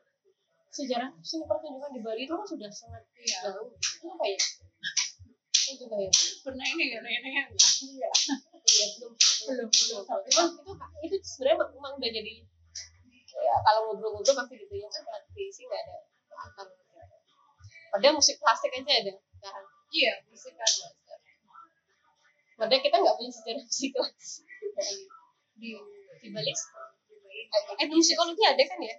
[0.78, 3.38] sejarah seni pertunjukan di Bali itu kan sudah sangat Iya.
[3.50, 4.40] jauh kenapa ya?
[5.58, 6.14] Saya juga heran
[6.46, 7.02] pernah ini nggak?
[7.02, 7.20] Nanya
[7.50, 8.10] nggak iya.
[8.68, 9.12] Iya belum.
[9.50, 10.48] Belum belum Cuman
[11.02, 12.34] itu itu sebenarnya memang udah jadi
[13.38, 15.22] ya kalau ngobrol-ngobrol pasti gitu ya kan?
[15.34, 15.96] Isi nggak ada
[16.46, 16.68] akar.
[17.92, 19.66] Padahal musik klasik aja ada sekarang.
[19.90, 20.86] Iya musik ada
[22.58, 24.32] padahal kita nggak punya sejarah psikologis
[25.62, 25.78] di
[26.22, 26.54] di Bali.
[27.78, 28.96] Eh di psikologi ada kan ya?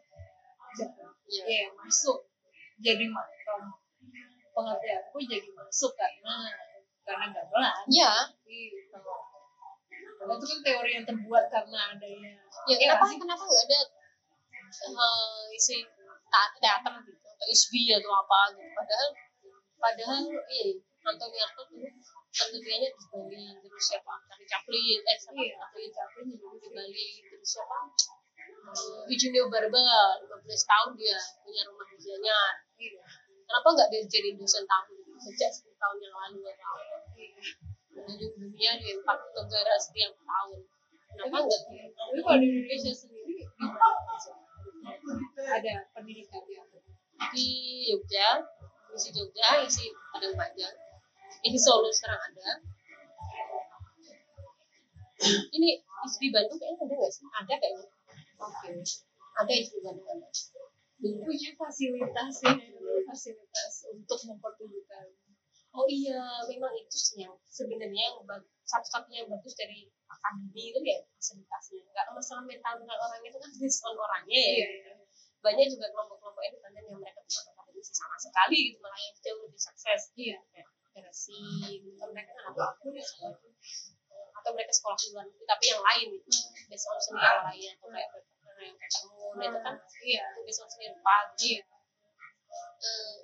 [0.78, 0.86] Iya,
[1.28, 2.18] yeah, masuk
[2.80, 3.62] jadi makom
[4.54, 6.34] pengertianku jadi masuk karena
[7.06, 8.12] karena gamelan iya.
[8.28, 8.58] Tapi
[8.92, 9.16] kalau
[10.18, 12.30] kalau itu kan teori yang terbuat karena adanya
[12.68, 13.18] ya Iya kenapa sih?
[13.22, 13.80] kenapa nggak ada
[14.68, 15.76] eh, isi
[16.60, 18.70] teater gitu atau isbi atau apa gitu.
[18.76, 19.08] Padahal
[19.78, 21.80] padahal ini Anthony Arto tuh
[22.28, 24.12] penelitiannya di Bali terus siapa?
[24.28, 25.40] Charlie Chaplin eh siapa?
[25.40, 25.88] Iya.
[25.94, 27.78] Chaplin juga di Bali terus siapa?
[27.88, 28.17] Eh,
[29.08, 29.80] Eugenio Barba
[30.20, 33.02] 15 tahun dia punya rumah di Gianyar iya.
[33.48, 34.92] Kenapa nggak dia jadi dosen tamu
[35.24, 36.38] sejak 10 tahun yang lalu?
[36.44, 36.60] Apa
[37.16, 37.40] iya.
[37.96, 40.60] keliling dunia di empat negara setiap tahun.
[41.08, 41.62] Kenapa nggak?
[41.96, 43.36] tapi kalau di Indonesia sendiri
[45.48, 46.68] ada pendidikan yang
[47.32, 47.48] di
[47.88, 48.44] Jogja
[48.92, 50.76] isi Jogja isi Padang Panjang.
[51.40, 52.60] Ini Solo sekarang ada.
[55.56, 57.26] Ini ISBI Bandung kayaknya ada nggak sih?
[57.26, 57.97] Ada kayaknya
[58.42, 58.70] oke.
[59.38, 60.28] Ada ISBI Bandung ada
[60.98, 62.58] punya fasilitasnya
[63.06, 65.06] fasilitas untuk mempertunjukkan.
[65.70, 68.18] Oh iya memang itu sih yang sebenarnya yang
[68.66, 71.86] satu-satunya yang bagus dari akademi itu ya fasilitasnya.
[71.94, 74.54] Kalau masalah mental orang itu kan based on orangnya ya.
[74.58, 74.94] Iya.
[75.38, 79.60] banyak juga kelompok-kelompok independen yang mereka bukan akademisi sama sekali gitu malah yang jauh lebih
[79.62, 80.02] sukses.
[80.18, 80.38] Iya.
[81.70, 82.74] Gitu kan mereka kan apa
[84.48, 86.30] atau mereka sekolah di luar negeri tapi yang lain gitu.
[86.72, 89.74] Based on seni yang lain atau kayak entrepreneur yang kayak kamu itu kan
[90.08, 91.60] iya itu based on seni iya
[92.78, 93.18] Eh,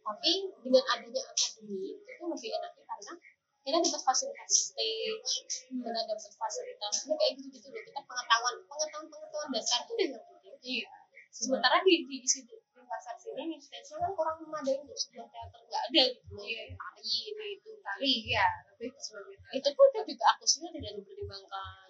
[0.00, 0.32] tapi
[0.64, 3.12] dengan adanya akademi itu lebih enaknya karena
[3.60, 5.32] kita dapat fasilitas stage
[5.68, 10.06] kita dapat fasilitas ya kayak gitu gitu loh kita pengetahuan pengetahuan pengetahuan dasar itu udah
[10.08, 10.54] yang penting.
[10.64, 10.88] Iya.
[11.28, 12.56] Sementara di di di
[12.94, 15.60] pasar sini stage kan kurang memadai untuk sebuah teater.
[15.66, 16.62] Nggak ada gitu Iya.
[16.78, 21.86] tari ini itu kali ya tapi sebagai itu pun juga akusnya tidak dipertimbangkan.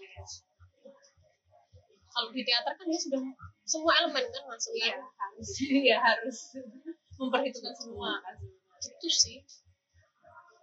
[2.15, 3.21] Kalau di teater kan dia sudah
[3.69, 5.03] semua elemen kan masuk kan?
[5.05, 5.49] Harus.
[5.85, 6.39] Iya harus.
[7.21, 8.37] Memperhitungkan semua kan?
[8.81, 9.45] Itu sih.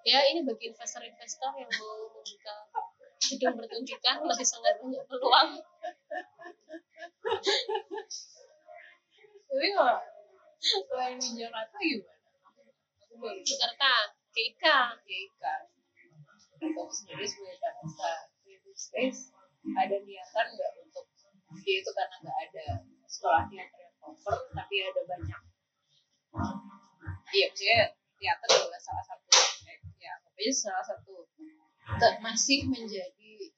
[0.02, 2.56] Ya ini bagi investor-investor yang mau membuka
[3.22, 5.50] gedung pertunjukan masih sangat banyak peluang.
[9.52, 10.00] Tapi kalau
[10.72, 12.16] selain di Jakarta gimana?
[13.04, 13.92] Aku baru Jakarta
[14.32, 14.66] KIK
[15.04, 15.44] GK
[16.62, 19.34] atau sendiri sebagai bahasa creative space
[19.76, 21.06] ada niatan nggak untuk
[21.62, 22.66] dia itu karena nggak ada
[23.12, 25.42] sekolah teater yang proper tapi ada banyak?
[27.32, 27.82] Iya maksudnya
[28.16, 29.28] teater adalah salah satu
[29.68, 31.28] eh, ya pokoknya salah satu.
[32.24, 33.52] Masih menjadi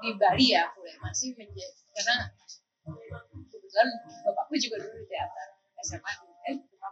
[0.00, 2.16] di Bali ya aku lihat masih menjadi karena
[3.48, 3.88] kebetulan
[4.24, 5.48] bapakku juga dulu di teater
[5.80, 6.12] SMA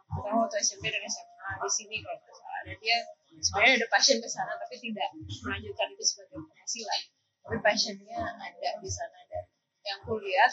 [0.09, 2.61] pertama waktu SMP dan SMA di sini kalau nggak salah.
[2.65, 2.97] Dan dia
[3.45, 5.09] sebenarnya ada passion ke sana tapi tidak
[5.45, 7.01] melanjutkan itu sebagai penghasilan
[7.45, 9.19] tapi passionnya ada di sana.
[9.29, 9.45] Dan
[9.85, 10.53] yang aku lihat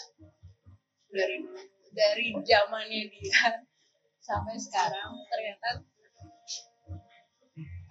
[1.12, 1.38] dari
[1.96, 3.42] dari zamannya dia
[4.20, 5.84] sampai sekarang ternyata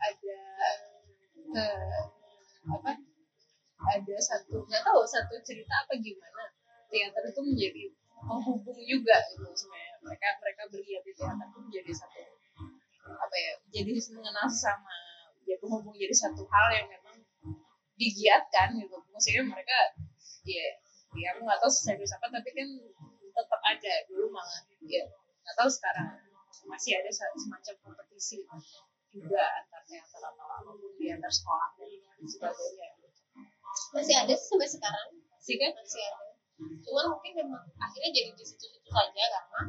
[0.05, 0.39] ada
[1.55, 1.67] ke
[2.65, 2.93] apa
[3.85, 6.53] ada satu nggak tahu satu cerita apa gimana.
[6.93, 7.83] Teater itu menjadi
[8.25, 12.21] penghubung juga gitu sebenarnya mereka mereka berlihat di teater itu menjadi satu
[13.05, 14.97] apa ya jadi mengenal sama
[15.45, 17.17] ya penghubung jadi satu hal yang memang
[17.95, 18.97] digiatkan gitu.
[19.13, 19.79] Maksudnya mereka
[20.45, 20.67] ya
[21.15, 22.69] ya aku nggak tahu serius apa tapi kan
[23.35, 25.05] tetap ada dulu malah ya.
[25.45, 26.09] Nggak tahu sekarang
[26.65, 28.41] masih ada semacam kompetisi
[29.13, 32.89] juga antar teater atau apa pun di antar sekolah dan sebagainya.
[33.95, 35.09] Masih ada sih sampai sekarang.
[35.39, 35.71] Sih kan?
[35.77, 36.25] Masih ada.
[36.83, 39.63] Cuman mungkin memang akhirnya jadi di situ-situ saja karena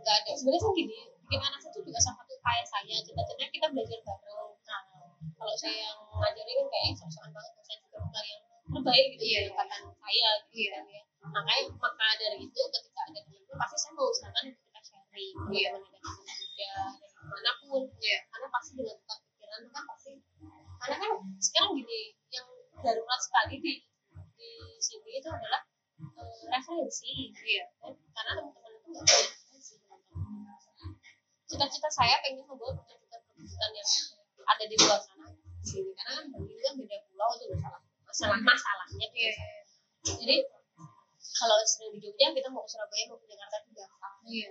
[0.00, 0.98] nggak ada sebenarnya sih gini
[1.30, 4.82] bikin anak itu juga sama satu kayak saya cita-citanya kita belajar bareng nah,
[5.36, 9.38] kalau saya yang ngajarin kan kayak sok-sokan banget saya juga bukan yang terbaik gitu Iya.
[9.38, 9.50] yeah.
[9.50, 10.70] angkatan saya gitu Iya.
[10.74, 14.80] kan ya makanya maka dari itu ketika ada teman pasti saya mau usahakan untuk kita
[14.88, 15.68] sharing Iya.
[15.76, 16.16] teman-teman
[16.58, 18.18] yang ada juga dari mana pun Iya.
[18.30, 20.12] karena pasti dengan tukar pikiran kan pasti
[20.80, 22.00] karena kan sekarang gini
[22.32, 22.46] yang
[22.80, 23.74] darurat sekali di
[24.40, 25.60] di sini itu adalah
[26.00, 27.92] eh, referensi iya kan?
[27.92, 29.74] karena teman-teman itu nggak punya referensi
[31.70, 33.90] cita-cita saya pengen membuat pertunjukan-pertunjukan yang
[34.42, 37.80] ada di luar sana di sini karena kan Bali itu kan beda pulau itu masalah
[38.10, 39.32] masalah masalahnya tuh iya
[40.02, 40.36] jadi
[41.38, 44.50] kalau sering di Jogja kita mau ke Surabaya mau ke Jakarta itu gampang iya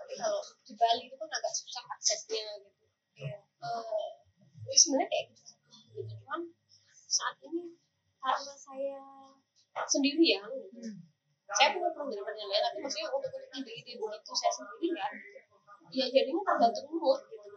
[0.00, 2.84] tapi kalau di Bali itu kan agak susah aksesnya gitu
[3.20, 4.08] iya eh
[4.64, 5.52] ya sebenarnya kayak gitu
[5.92, 6.40] gitu cuman
[7.04, 7.76] saat ini
[8.16, 9.00] karena saya
[9.84, 11.04] sendirian gitu
[11.48, 11.56] Hmm.
[11.56, 15.08] saya punya program penilaian tapi maksudnya untuk untuk ide-ide begitu saya sendiri ya
[15.88, 17.48] ya jadinya tergantung mood gitu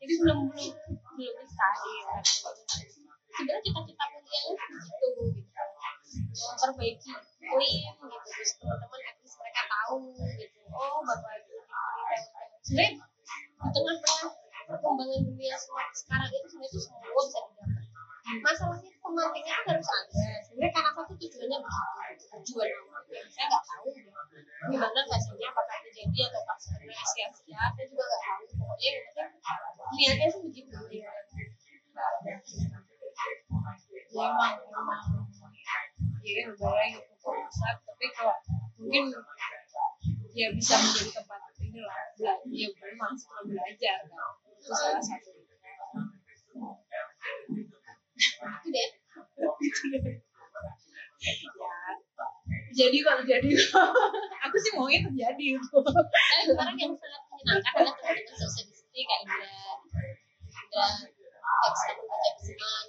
[0.00, 0.72] jadi belum belum
[1.12, 5.64] belum bisa ya sebenarnya cita-cita kuliahnya gitu gitu
[6.40, 7.12] memperbaiki
[7.44, 9.96] klaim gitu terus teman-teman at least mereka tahu
[10.40, 11.56] gitu oh bapak itu
[12.64, 12.96] sebenarnya
[13.60, 14.32] di tengah-tengah
[14.72, 17.90] perkembangan dunia sekarang itu sebenarnya itu semua bisa didapat
[18.38, 23.86] masalahnya pemantiknya kan harus ada sebenarnya karena satu tujuannya begitu tujuan awalnya saya nggak tahu
[24.70, 29.30] gimana hasilnya apakah terjadi atau pas sebenarnya sia-sia saya juga nggak tahu pokoknya yang penting
[29.98, 31.10] niatnya sih begitu ya
[34.10, 35.02] ya emang emang
[36.22, 38.36] ya udahlah gitu konsep tapi kalau
[38.78, 39.10] mungkin
[40.30, 45.50] ya bisa menjadi tempat inilah belajar ya memang setelah belajar kan itu salah satu itu
[48.70, 48.88] deh
[49.60, 50.16] itu deh
[51.20, 51.36] ya
[52.70, 53.50] jadi kalau jadi
[54.44, 59.00] aku sih maunya terjadi itu tapi sekarang yang sangat menyenangkan adalah teman-teman sosial di sini
[59.04, 59.48] kayak Indra
[60.56, 60.86] Indra
[61.60, 62.84] ex teman baca pesanan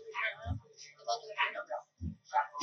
[0.96, 1.78] kita juga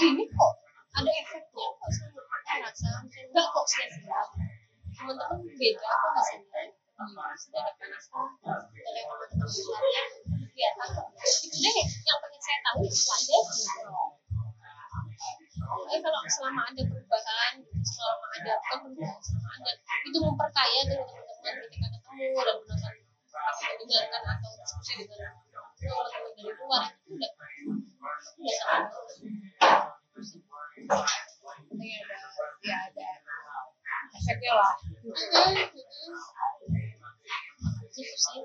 [0.09, 0.53] ini kok
[0.97, 2.89] ada efeknya kok sama aku rasa
[3.79, 4.21] sia-sia
[4.99, 6.63] teman-teman beda kok hasilnya
[7.39, 10.03] sudah ada naskah dari teman-teman besarnya
[11.23, 13.39] itu deh yang pengen saya tahu itu aja
[15.95, 17.55] eh kalau selama ada perubahan
[17.87, 19.71] selama ada perubahan selama ada
[20.03, 22.95] itu memperkaya dengan teman-teman ketika ketemu dan menonton
[23.31, 25.33] atau mendengarkan atau diskusi dengan
[25.79, 28.91] teman-teman dari luar itu udah udah sangat
[31.79, 32.15] ini ada
[32.67, 33.28] ya ada
[34.29, 34.73] efeknya lah.
[37.89, 38.45] Gitu sih.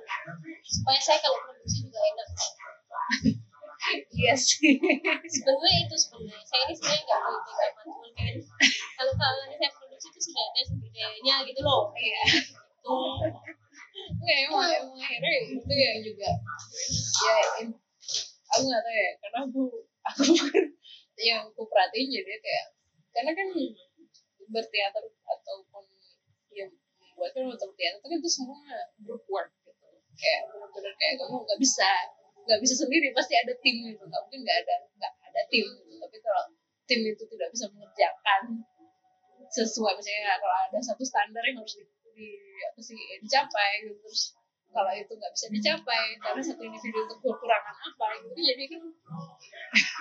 [0.63, 2.27] Supaya saya kalau produksi juga enak.
[4.15, 4.79] Iya sih.
[5.27, 6.39] Sebenarnya itu sebenarnya.
[6.47, 8.34] Saya ini sebenarnya nggak mau ikut zaman cuman kayak
[8.95, 11.91] kalau kalau saya produksi itu sudah ada sumber dayanya gitu loh.
[11.99, 12.23] Iya.
[12.79, 13.19] Tuh
[13.93, 16.29] Nggak, emang, emang akhirnya itu yang juga.
[17.27, 17.36] Ya
[18.55, 19.11] aku nggak tahu ya.
[19.19, 19.63] Karena aku
[20.07, 20.23] aku
[21.29, 22.65] yang aku perhatiin jadi kayak
[23.13, 23.47] karena kan
[24.49, 25.83] berteater ataupun
[26.53, 26.71] yang
[27.13, 28.59] membuat kan untuk teater kan itu semua
[29.05, 29.87] group work gitu.
[30.17, 31.89] Kayak benar-benar kayak kamu nggak bisa
[32.43, 34.03] nggak bisa sendiri pasti ada tim gitu.
[34.03, 35.93] Nggak mungkin nggak ada nggak ada tim gitu.
[36.01, 36.43] tapi kalau
[36.83, 38.41] tim itu tidak bisa mengerjakan
[39.53, 42.27] sesuai misalnya kalau ada satu standar yang harus di,
[42.65, 43.95] apa sih dicapai gitu.
[44.03, 44.23] Terus
[44.73, 48.39] kalau itu nggak bisa dicapai karena satu individu itu kekurangan apa gitu.
[48.41, 48.81] Jadi kan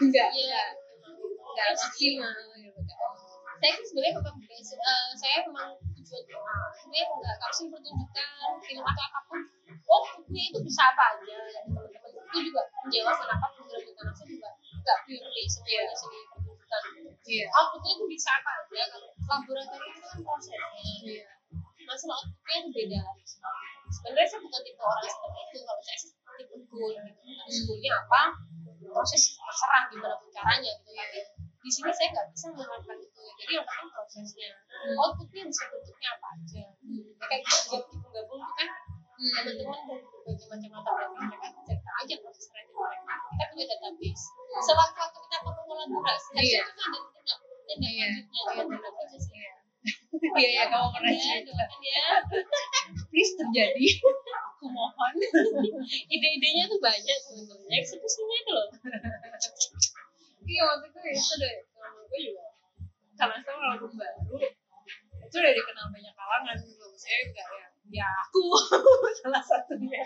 [0.09, 0.28] nggak
[1.53, 3.12] nggak maksimal gitu kan
[3.63, 5.71] saya kan sebenarnya memang basic, eh, saya memang
[6.03, 9.41] tujuan sebenarnya nggak kalau sih pertunjukan film atau apa pun.
[9.87, 14.49] Outputnya itu bisa apa aja dan teman-teman itu juga menjawab kenapa program nasa juga
[14.83, 16.83] nggak purely semuanya seni pertunjukan
[17.31, 17.47] iya.
[17.55, 20.67] Outputnya itu bisa apa aja kalau laboratorium itu kan prosesnya.
[20.83, 21.27] Iya.
[21.87, 23.01] Masalah outputnya itu beda.
[23.95, 25.59] Sebenarnya saya bukan tipe orang seperti itu.
[25.63, 25.99] Kalau saya
[26.35, 26.91] tipe goal
[27.47, 28.23] gitu goalnya apa
[28.83, 31.19] proses terserah gimana pun caranya gitu tapi
[31.63, 33.12] di sini saya nggak bisa menerapkan itu
[33.43, 34.51] jadi yang penting prosesnya
[34.97, 36.62] outputnya bisa bentuknya apa aja.
[36.62, 38.68] Ya, kayak kita juga di penggabung itu kan
[39.14, 43.12] teman-teman dari berbagai macam latar belakang mereka cerita aja proses kreatif mereka.
[43.22, 44.24] Kita punya database.
[44.62, 46.43] Sewaktu-waktu kita perlu kolaborasi Iya.
[46.43, 46.61] iya.
[46.62, 48.07] itu ada tindak tindak Iya.
[48.07, 49.34] lanjutnya Iya, tindak aja sih.
[49.36, 49.53] Iya.
[50.53, 51.64] Ya kamu pernah ya cerita.
[51.82, 52.07] ya.
[53.11, 53.86] Please terjadi.
[54.55, 55.14] Aku mohon.
[56.07, 58.66] Ide-idenya tuh banyak sebenarnya eksekusinya itu loh.
[60.43, 62.45] Iya waktu itu itu deh kalau gue juga
[63.14, 64.34] karena itu album baru
[65.22, 68.43] itu udah dikenal banyak kalangan gitu saya enggak ya ya aku
[69.16, 70.03] salah satunya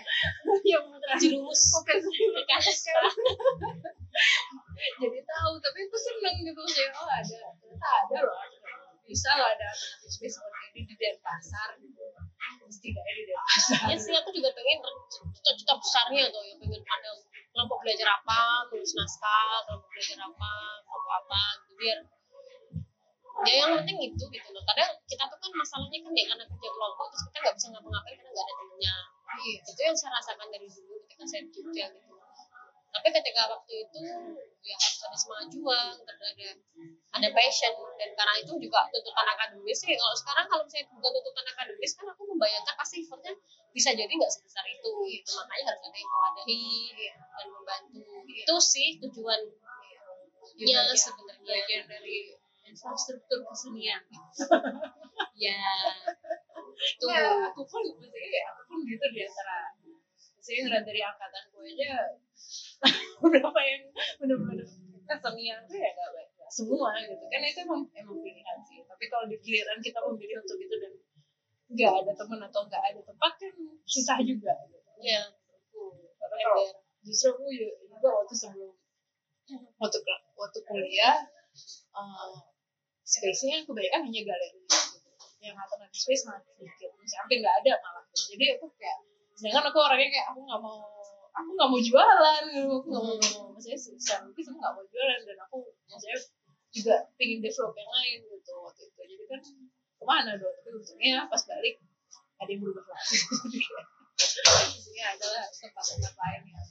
[0.63, 0.85] yang
[1.17, 1.97] jerumus bukan
[2.45, 2.93] kasta
[4.97, 8.37] jadi tahu tapi aku seneng gitu sih oh ada ternyata ada loh
[9.07, 12.03] bisa loh ada alternatif space seperti ini di Denpasar gitu
[12.69, 14.79] setidaknya di Denpasar ya sih aku juga pengen
[15.33, 17.09] cita-cita besarnya tuh ya pengen ada
[17.49, 20.51] kelompok belajar apa tulis naskah kelompok belajar apa
[20.85, 21.99] kelompok apa gitu biar
[23.45, 26.69] ya yang penting itu gitu loh kadang kita tuh kan masalahnya kan ya karena kerja
[26.73, 28.95] kelompok terus kita nggak bisa ngapa-ngapain karena nggak ada temennya
[29.37, 32.13] iya itu yang saya rasakan dari dulu ketika saya di Jogja gitu
[32.87, 33.99] tapi ketika waktu itu
[34.65, 36.49] ya harus ada semangat juang terus ada
[37.13, 41.45] ada passion dan karena itu juga tuntutan akademis sih kalau sekarang kalau saya bukan tuntutan
[41.47, 43.33] akademis kan aku membayangkan pasti effortnya
[43.69, 46.65] bisa jadi nggak sebesar itu gitu makanya harus ada yang mewadahi
[47.13, 49.53] dan membantu itu sih tujuannya
[50.57, 52.17] Bagian- sebenarnya bagian dari
[52.67, 54.01] infrastruktur kesenian
[55.37, 55.61] ya
[56.77, 59.57] itu Nah, aku pun maksudnya ya, aku pun gitu di antara
[60.37, 61.91] saya ngeliat dari angkatanku aja
[63.17, 63.81] beberapa yang
[64.17, 64.67] benar-benar
[65.05, 69.05] kesenian tuh ya gak baik Nggak semua gitu kan itu emang emang pilihan sih tapi
[69.07, 70.93] kalau di giliran kita memilih untuk itu dan
[71.67, 73.53] nggak ada teman atau nggak ada tempat kan
[73.87, 74.53] susah juga.
[74.67, 74.77] Gitu.
[75.01, 75.21] Iya.
[76.19, 76.67] karena kalau
[77.05, 78.73] justru aku ju- juga waktu sebelum
[79.79, 79.97] waktu
[80.35, 81.17] waktu kuliah
[81.95, 82.35] uh,
[83.07, 84.59] space-nya kebanyakan hanya galeri.
[84.59, 84.75] Gitu.
[85.37, 86.91] yang alternative space masih sedikit.
[87.23, 88.03] Hampir nggak ada malah.
[88.11, 88.99] Jadi aku kayak
[89.37, 90.77] sedangkan aku orangnya kayak aku nggak mau
[91.31, 92.43] aku nggak mau jualan.
[92.51, 93.15] Gitu aku nggak mau
[93.55, 95.19] maksudnya secara mungkin aku nggak mau jualan.
[95.23, 95.57] Dan aku
[95.87, 96.17] maksudnya
[96.73, 98.99] juga pengen develop yang lain gitu waktu itu.
[99.07, 99.41] Jadi kan
[99.97, 100.51] ke mana dong?
[100.51, 101.75] Tapi untungnya pas balik
[102.37, 103.61] ada yang berubah lagi
[104.73, 106.65] isinya adalah tempat-tempat lain yang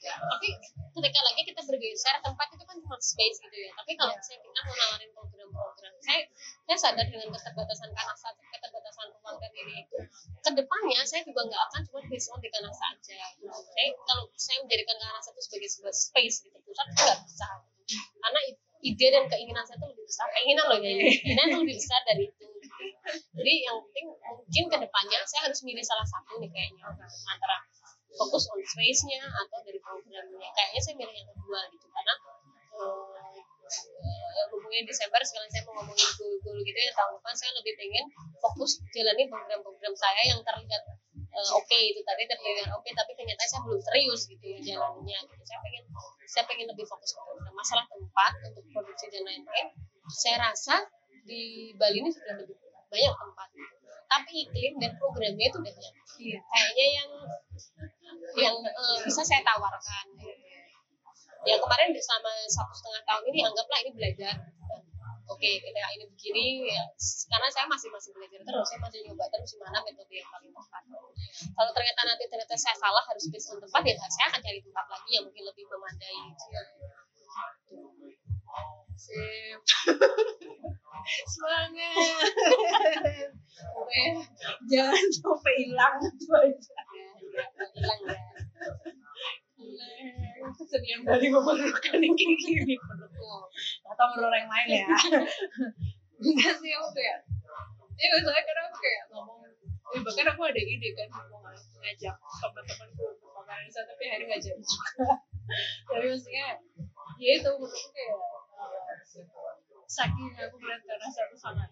[0.00, 0.48] ya tapi
[0.96, 3.70] ketika lagi kita bergeser tempat itu kan cuma space gitu ya.
[3.76, 4.18] Tapi kalau Iya.
[4.18, 6.20] misalnya kita mau nawarin program-program saya
[6.66, 9.86] saya sadar dengan keterbatasan kanasa keterbatasan ruang dan ini.
[9.86, 9.96] Itu
[10.42, 13.46] ke depannya saya juga nggak akan cuma based di kanasa aja gitu.
[13.46, 17.48] saya kalau saya menjadikan kanasa itu sebagai sebuah space gitu pusat itu nggak bisa.
[18.18, 18.40] Karena
[18.80, 20.26] ide dan keinginan saya itu lebih besar.
[20.34, 20.90] Keinginan loh ya.
[20.98, 22.46] Keinginan itu lebih besar dari itu.
[23.36, 26.84] Jadi yang penting mungkin ke depannya saya harus milih salah satu nih kayaknya
[27.30, 27.56] antara
[28.14, 30.48] fokus on space-nya atau dari programnya.
[30.50, 32.14] Kayaknya saya milih yang kedua gitu karena
[34.50, 38.04] ngomongin Desember sekalian saya mau ngomongin goal-goal gitu ya tahun depan saya lebih pengen
[38.42, 40.82] fokus jalani program-program saya yang terlihat
[41.14, 45.42] eh, oke itu tadi terlihat oke tapi ternyata saya belum serius gitu ya jalannya gitu.
[45.46, 45.82] Saya pengen
[46.26, 47.54] saya pengen lebih fokus ke program.
[47.54, 49.66] Masalah tempat untuk produksi dan lain-lain
[50.10, 50.74] saya rasa
[51.22, 52.58] di Bali ini sudah lebih
[52.90, 53.48] banyak tempat.
[54.10, 55.94] Tapi iklim dan programnya itu udah banyak.
[56.20, 56.38] Iya.
[56.42, 57.10] Kayaknya yang
[58.36, 60.06] yang eh, bisa saya tawarkan.
[61.48, 64.34] Ya kemarin selama satu setengah tahun ini anggaplah ini belajar.
[65.30, 66.82] Oke kita ini begini ya,
[67.30, 70.82] karena saya masih masih belajar terus saya masih nyoba terus gimana metode yang paling tepat.
[71.54, 75.10] Kalau ternyata nanti ternyata saya salah harus on tempat ya saya akan cari tempat lagi
[75.14, 76.18] yang mungkin lebih memadai.
[78.98, 79.60] Sip
[81.28, 81.94] semangat.
[83.76, 84.02] Oke
[84.70, 86.74] jangan sampai hilang itu aja.
[86.90, 88.20] Ya, ya, hilang ya
[90.56, 93.32] kesenian dari memerlukan yang kayak gini menurutku
[93.86, 94.86] atau menurut orang lain ya.
[96.20, 97.18] Enggak sih aku kayak
[98.00, 99.38] ya soalnya kadang aku kayak ngomong
[99.90, 101.42] ya bahkan aku ada ide kan mau
[101.82, 105.18] ngajak teman-temanku untuk makanan sana tapi hari nggak jadi juga.
[105.90, 106.46] Tapi maksudnya
[107.20, 108.16] ya itu menurutku kayak
[109.90, 111.66] saking aku melihat karena satu sama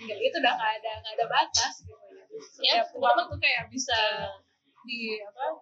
[0.00, 2.06] enggak itu udah nggak ada nggak ada batas gitu.
[2.64, 3.94] Ya, ya uang tuh kayak bisa
[4.88, 5.60] di apa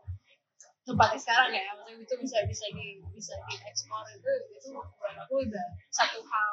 [0.87, 1.75] tempatnya sekarang ya.
[1.75, 4.71] Maksudnya itu bisa bisa di bisa diekspor itu itu
[5.05, 6.51] aku udah satu hal.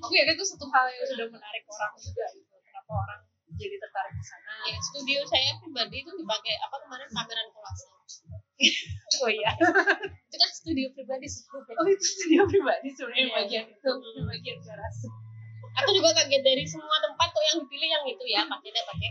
[0.00, 2.54] Aku yakin itu satu hal yang sudah menarik orang juga gitu.
[2.64, 3.20] Kenapa orang
[3.56, 4.54] jadi tertarik ke sana?
[4.70, 7.84] Ya studio saya pribadi itu dipakai apa kemarin pameran kolase
[9.22, 9.52] oh iya.
[10.26, 13.36] Itu kan studio pribadi sebenarnya oh itu studio pribadi sebenarnya Iya.
[13.36, 13.90] bagian itu
[14.24, 14.98] bagian garas
[15.76, 19.08] aku juga kaget dari semua tempat kok yang dipilih yang itu ya pakai deh pakai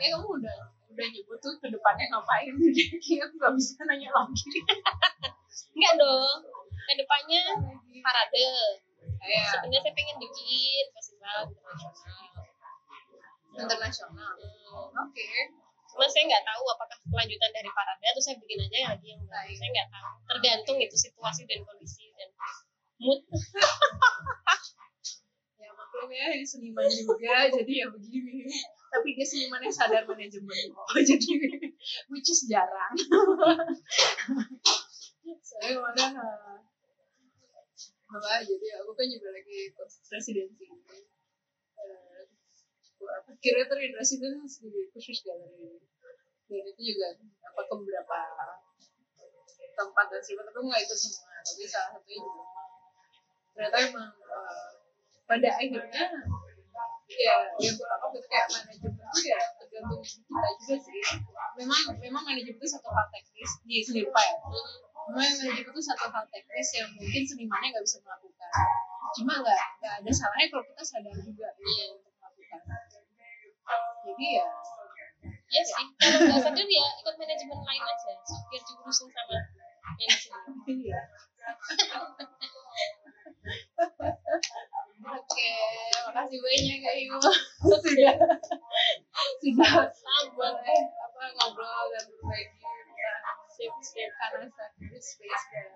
[0.00, 0.58] ya kamu udah
[0.90, 2.54] udah nyebut tuh ke depannya ngapain?
[2.76, 4.44] Jadi aku nggak bisa nanya lagi.
[5.76, 6.38] Enggak dong.
[6.88, 7.42] Ke depannya
[8.02, 8.46] parade.
[9.20, 9.44] Iya.
[9.52, 12.29] sebenarnya saya pengen bikin festival internasional
[13.56, 14.34] internasional.
[14.36, 15.06] Hmm.
[15.06, 15.28] oke.
[15.90, 19.22] Cuma saya nggak tahu apakah kelanjutan dari parade atau saya bikin aja yang lagi yang
[19.26, 19.52] baru.
[19.58, 20.10] Saya nggak tahu.
[20.30, 22.30] Tergantung itu situasi dan kondisi dan
[23.02, 23.20] mood.
[25.58, 28.46] Ya maklum ya ini seniman juga jadi ya begini.
[28.90, 30.70] Tapi dia seniman yang sadar manajemen.
[30.70, 31.32] Kok jadi
[32.14, 32.94] which is jarang.
[35.50, 36.58] Saya kemarin uh,
[38.10, 39.70] apa jadi aku kan juga lagi
[40.10, 42.09] presidensi uh,
[43.40, 45.80] curator residence di khusus galeri
[46.50, 47.08] dan itu juga
[47.46, 48.18] apa ke beberapa
[49.74, 52.44] tempat dan sifat tapi nggak ikut semua tapi salah satunya juga
[53.56, 54.70] ternyata emang uh,
[55.24, 56.04] pada akhirnya
[57.10, 61.02] ya yang pertama itu kayak manajemen itu ya tergantung kita juga sih.
[61.58, 64.74] Memang memang manajemen itu satu hal teknis di seni rupa ya memang
[65.10, 68.52] manajemen itu satu hal teknis yang mungkin senimannya nggak bisa melakukan.
[69.18, 72.60] Cuma nggak nggak ada salahnya kalau kita sadar juga gitu untuk melakukan
[74.10, 74.46] jadi ya
[75.50, 75.86] ya sih.
[75.98, 78.10] Kalau nggak sadar ya ikut manajemen lain aja.
[78.50, 79.38] Biar diurusin sama
[79.86, 80.42] manajemen
[80.82, 81.00] iya.
[85.00, 85.52] Oke,
[86.06, 87.18] makasih banyak Kak Ibu.
[87.66, 88.14] Sudah.
[89.42, 89.72] Sudah.
[89.90, 92.58] Sama boleh apa ngobrol dan berbagi.
[93.00, 95.66] Tentang shape shape karena sakit space dan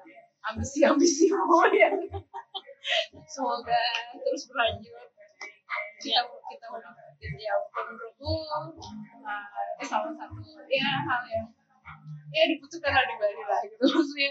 [0.53, 1.91] ambisi ambisimu ya.
[3.26, 3.82] Semoga
[4.12, 5.13] terus berlanjut.
[5.99, 8.68] Kita kita mungkin ya menurutku uh,
[9.81, 11.47] eh, salah satu ya hal yang
[12.35, 13.85] ya dibutuhkan lah di Bali lah gitu.
[13.85, 14.31] Maksudnya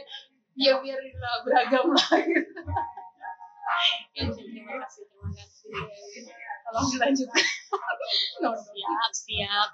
[0.53, 2.59] ya biar lah beragam lah gitu.
[4.17, 5.71] ya terima kasih terima kasih.
[6.63, 7.45] Tolong dilanjutkan.
[8.43, 9.69] Siap siap.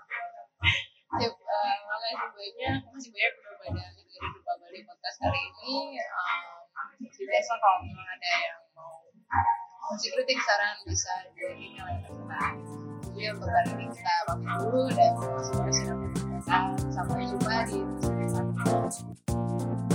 [1.09, 5.97] Sip, uh, makasih banyak, makasih banyak udah pada dengerin Dupa Bali Podcast kali ini.
[5.97, 6.59] Um,
[7.01, 9.09] biasa kalau memang ada yang mau
[9.89, 12.43] masih kritik saran bisa dari email kita
[13.09, 18.49] jadi untuk hari ini kita pamit dulu dan semoga sudah bermanfaat sampai jumpa di episode
[18.53, 19.88] selanjutnya